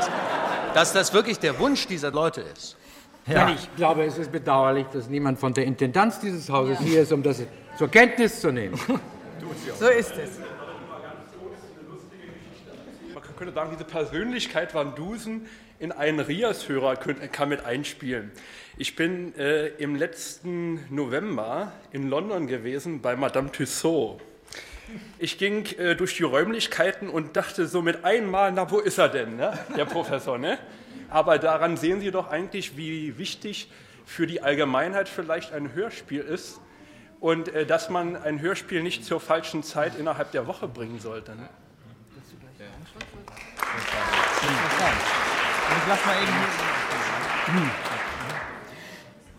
[0.74, 2.78] dass das wirklich der Wunsch dieser Leute ist.
[3.26, 3.50] Ja.
[3.50, 7.22] Ich glaube, es ist bedauerlich, dass niemand von der Intendanz dieses Hauses hier ist, um
[7.24, 7.44] das
[7.78, 8.80] zur Kenntnis zu nehmen.
[9.80, 10.40] So ist es.
[13.14, 15.48] Man könnte sagen, diese Persönlichkeit Van Dusen
[15.80, 18.32] in einen Rias-Hörer kann mit einspielen.
[18.78, 24.22] Ich bin äh, im letzten November in London gewesen bei Madame Tussaud.
[25.20, 29.10] Ich ging äh, durch die Räumlichkeiten und dachte so mit einmal, na wo ist er
[29.10, 29.58] denn, ne?
[29.76, 30.38] der Professor?
[30.38, 30.58] Ne?
[31.10, 33.70] Aber daran sehen Sie doch eigentlich, wie wichtig
[34.06, 36.62] für die Allgemeinheit vielleicht ein Hörspiel ist
[37.20, 41.36] und äh, dass man ein Hörspiel nicht zur falschen Zeit innerhalb der Woche bringen sollte.
[41.36, 41.50] Ne?
[44.42, 45.17] Ich
[45.88, 46.16] lass mal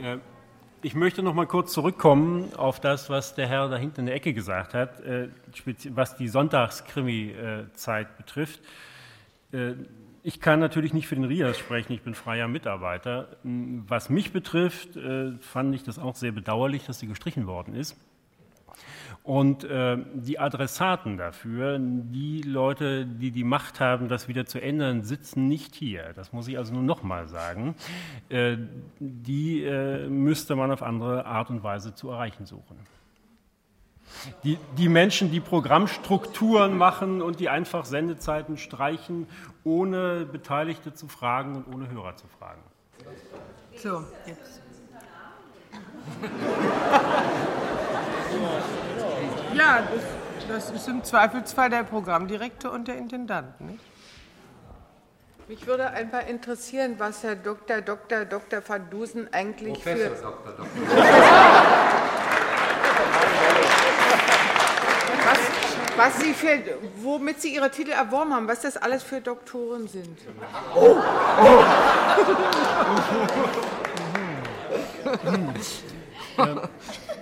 [0.00, 0.06] eben.
[0.06, 0.18] Äh,
[0.82, 4.14] Ich möchte noch mal kurz zurückkommen auf das, was der Herr da hinten in der
[4.14, 5.28] Ecke gesagt hat, äh,
[5.90, 8.60] was die Sonntagskrimi-Zeit betrifft.
[9.52, 9.72] Äh,
[10.22, 13.28] Ich kann natürlich nicht für den RIAS sprechen, ich bin freier Mitarbeiter.
[13.44, 17.74] M, Was mich betrifft, äh, fand ich das auch sehr bedauerlich, dass sie gestrichen worden
[17.74, 17.96] ist.
[19.28, 25.04] Und äh, die Adressaten dafür, die Leute, die die Macht haben, das wieder zu ändern,
[25.04, 26.14] sitzen nicht hier.
[26.14, 27.74] Das muss ich also nur noch mal sagen.
[28.30, 28.56] Äh,
[28.98, 32.78] die äh, müsste man auf andere Art und Weise zu erreichen suchen.
[34.44, 39.26] Die, die Menschen, die Programmstrukturen machen und die einfach Sendezeiten streichen,
[39.62, 42.62] ohne Beteiligte zu fragen und ohne Hörer zu fragen.
[43.76, 44.62] So, jetzt.
[49.54, 49.82] Ja,
[50.48, 53.60] das, das ist im Zweifelsfall der Programmdirektor und der Intendant.
[53.60, 53.80] Nicht?
[55.48, 57.80] Mich würde einfach interessieren, was Herr Dr.
[57.80, 58.26] Dr.
[58.26, 58.60] Dr.
[58.66, 59.94] van Dusen eigentlich für...
[59.94, 60.52] Dr.
[60.56, 60.66] Dr.
[65.24, 65.38] Was,
[65.96, 66.58] was Sie für,
[66.96, 70.18] womit Sie Ihre Titel erworben haben, was das alles für Doktoren sind.
[70.74, 70.96] Oh,
[76.38, 76.60] Ähm,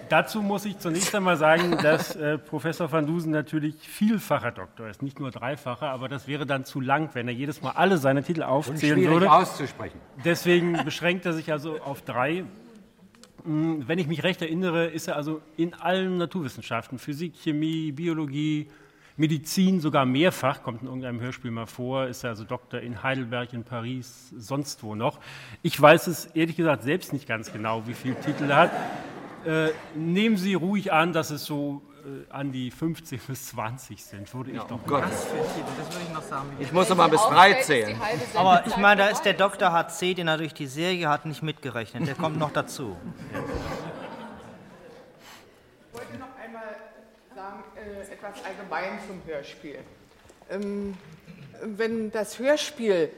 [0.08, 5.02] dazu muss ich zunächst einmal sagen, dass äh, Professor van Dusen natürlich vielfacher Doktor ist,
[5.02, 8.22] nicht nur dreifacher, aber das wäre dann zu lang, wenn er jedes Mal alle seine
[8.22, 9.30] Titel aufzählen schwierig würde.
[9.30, 10.00] auszusprechen.
[10.24, 12.44] Deswegen beschränkt er sich also auf drei.
[13.44, 18.68] Mm, Wenn ich mich recht erinnere, ist er also in allen Naturwissenschaften, Physik, Chemie, Biologie,
[19.16, 23.52] Medizin sogar mehrfach, kommt in irgendeinem Hörspiel mal vor, ist er also Doktor in Heidelberg,
[23.54, 25.20] in Paris, sonst wo noch.
[25.62, 28.70] Ich weiß es ehrlich gesagt selbst nicht ganz genau, wie viele Titel er hat.
[29.46, 34.34] Äh, nehmen Sie ruhig an, dass es so äh, an die 15 bis 20 sind,
[34.34, 35.04] würde ich doch Gott.
[35.04, 35.46] Das würde
[36.04, 36.48] ich noch sagen.
[36.58, 37.96] Ich muss noch mal bis drei zählen.
[38.34, 39.72] Aber ich meine, da ist der Dr.
[39.72, 42.08] HC, den er durch die Serie hat, nicht mitgerechnet.
[42.08, 42.96] Der kommt noch dazu.
[45.92, 46.76] Ich wollte noch einmal
[47.34, 49.78] sagen, äh, etwas allgemein zum Hörspiel.
[50.50, 50.94] Ähm,
[51.62, 53.10] wenn das Hörspiel,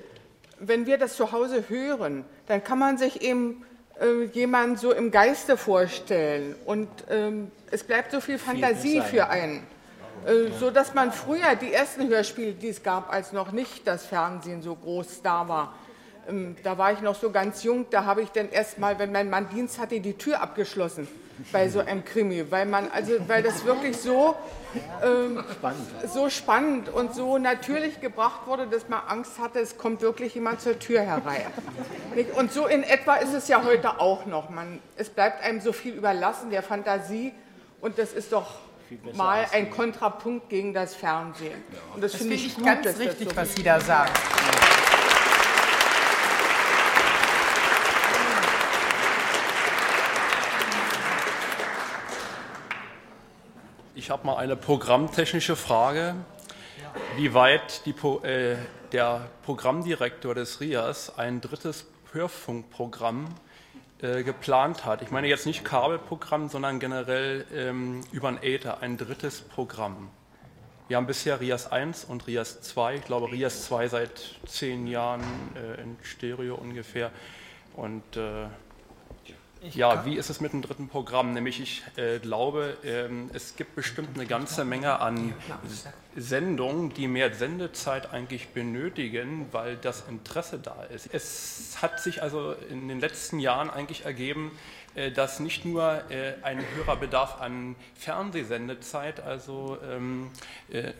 [0.60, 3.64] wenn wir das zu Hause hören, dann kann man sich eben
[4.00, 6.54] äh, jemanden so im Geiste vorstellen.
[6.64, 9.66] Und ähm, es bleibt so viel Fantasie für einen.
[10.26, 14.06] Äh, so dass man früher die ersten Hörspiele, die es gab, als noch nicht das
[14.06, 15.74] Fernsehen so groß da war,
[16.28, 19.12] ähm, da war ich noch so ganz jung, da habe ich dann erst mal, wenn
[19.12, 21.08] mein Mann Dienst hatte, die Tür abgeschlossen
[21.52, 24.36] bei so einem Krimi, weil man also, weil das wirklich so
[25.02, 25.42] ähm,
[26.12, 30.60] so spannend und so natürlich gebracht wurde, dass man Angst hatte, es kommt wirklich jemand
[30.60, 31.46] zur Tür herein.
[32.36, 34.50] Und so in etwa ist es ja heute auch noch.
[34.50, 37.32] Man, es bleibt einem so viel überlassen der Fantasie
[37.80, 38.56] und das ist doch
[39.14, 41.62] mal ein Kontrapunkt gegen das Fernsehen.
[41.94, 43.54] Und das, Das finde finde ich gut, ganz richtig, so was.
[43.54, 44.12] Sie da sagen.
[53.98, 56.14] Ich habe mal eine programmtechnische Frage.
[57.16, 57.90] Wie weit die,
[58.24, 58.56] äh,
[58.92, 63.26] der Programmdirektor des RIAS ein drittes Hörfunkprogramm
[64.00, 65.02] äh, geplant hat.
[65.02, 70.10] Ich meine jetzt nicht Kabelprogramm, sondern generell ähm, über ein Äther, ein drittes Programm.
[70.86, 72.94] Wir haben bisher RIAS 1 und RIAS 2.
[72.94, 75.24] Ich glaube, RIAS 2 seit zehn Jahren
[75.56, 77.10] äh, in Stereo ungefähr.
[77.74, 78.16] Und
[79.62, 81.32] äh, ja, wie ist es mit dem dritten Programm?
[81.32, 85.34] Nämlich, ich äh, glaube, ähm, es gibt bestimmt eine ganze Menge an
[86.16, 91.08] Sendungen, die mehr Sendezeit eigentlich benötigen, weil das Interesse da ist.
[91.12, 94.52] Es hat sich also in den letzten Jahren eigentlich ergeben,
[94.94, 100.30] äh, dass nicht nur äh, ein höherer Bedarf an Fernsehsendezeit also ähm,
[100.70, 100.92] äh,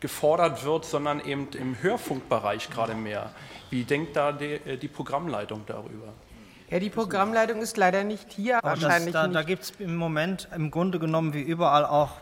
[0.00, 3.34] gefordert wird, sondern eben im Hörfunkbereich gerade mehr.
[3.70, 6.12] Wie denkt da die, äh, die Programmleitung darüber?
[6.72, 8.56] Ja, die Programmleitung ist leider nicht hier.
[8.56, 9.36] Aber wahrscheinlich das, da, nicht.
[9.36, 12.12] da gibt es im Moment im Grunde genommen wie überall auch,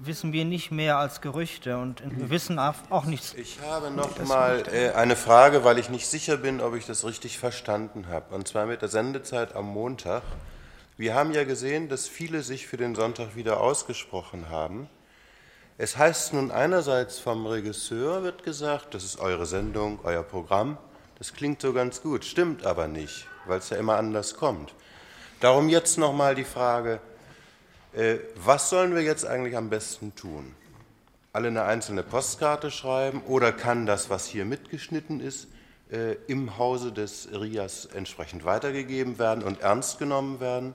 [0.00, 3.34] wissen wir nicht mehr als Gerüchte und wir wissen auch nichts.
[3.34, 7.04] Ich habe noch mal äh, eine Frage, weil ich nicht sicher bin, ob ich das
[7.04, 8.32] richtig verstanden habe.
[8.32, 10.22] Und zwar mit der Sendezeit am Montag.
[10.96, 14.88] Wir haben ja gesehen, dass viele sich für den Sonntag wieder ausgesprochen haben.
[15.78, 20.78] Es heißt nun einerseits vom Regisseur wird gesagt, das ist eure Sendung, euer Programm.
[21.18, 24.74] Das klingt so ganz gut, stimmt aber nicht, weil es ja immer anders kommt.
[25.40, 27.00] Darum jetzt noch mal die Frage,
[27.94, 30.54] äh, was sollen wir jetzt eigentlich am besten tun?
[31.32, 35.48] Alle eine einzelne Postkarte schreiben oder kann das, was hier mitgeschnitten ist,
[35.92, 40.74] äh, im Hause des RIAS entsprechend weitergegeben werden und ernst genommen werden?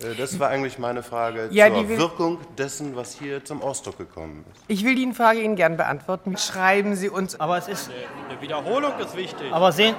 [0.00, 3.60] Äh, Das war eigentlich meine Frage Ja, zur die will- Wirkung dessen, was hier zum
[3.62, 4.62] Ausdruck gekommen ist.
[4.68, 6.36] Ich will die Frage Ihnen gern beantworten.
[6.38, 7.38] Schreiben Sie uns.
[7.38, 7.90] Aber es ist.
[8.30, 9.52] Eine Wiederholung ist wichtig.
[9.52, 9.94] Aber sehen.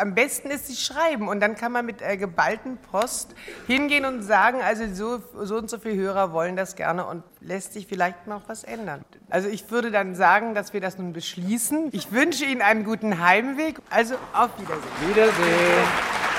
[0.00, 3.34] Am besten ist, Sie schreiben und dann kann man mit äh, geballten Post
[3.66, 7.74] hingehen und sagen, also so, so und so viele Hörer wollen das gerne und lässt
[7.74, 9.04] sich vielleicht noch was ändern.
[9.28, 11.90] Also ich würde dann sagen, dass wir das nun beschließen.
[11.92, 13.78] Ich wünsche Ihnen einen guten Heimweg.
[13.90, 15.08] Also auf Wiedersehen.
[15.08, 16.29] Wiedersehen.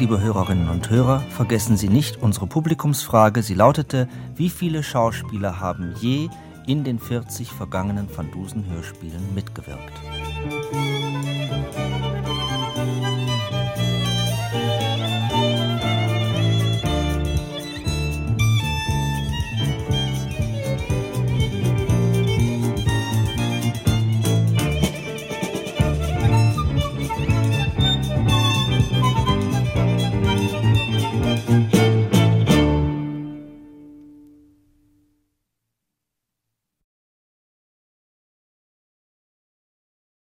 [0.00, 3.42] Liebe Hörerinnen und Hörer, vergessen Sie nicht unsere Publikumsfrage.
[3.42, 6.30] Sie lautete, wie viele Schauspieler haben je
[6.66, 9.92] in den 40 vergangenen Van Dusen Hörspielen mitgewirkt?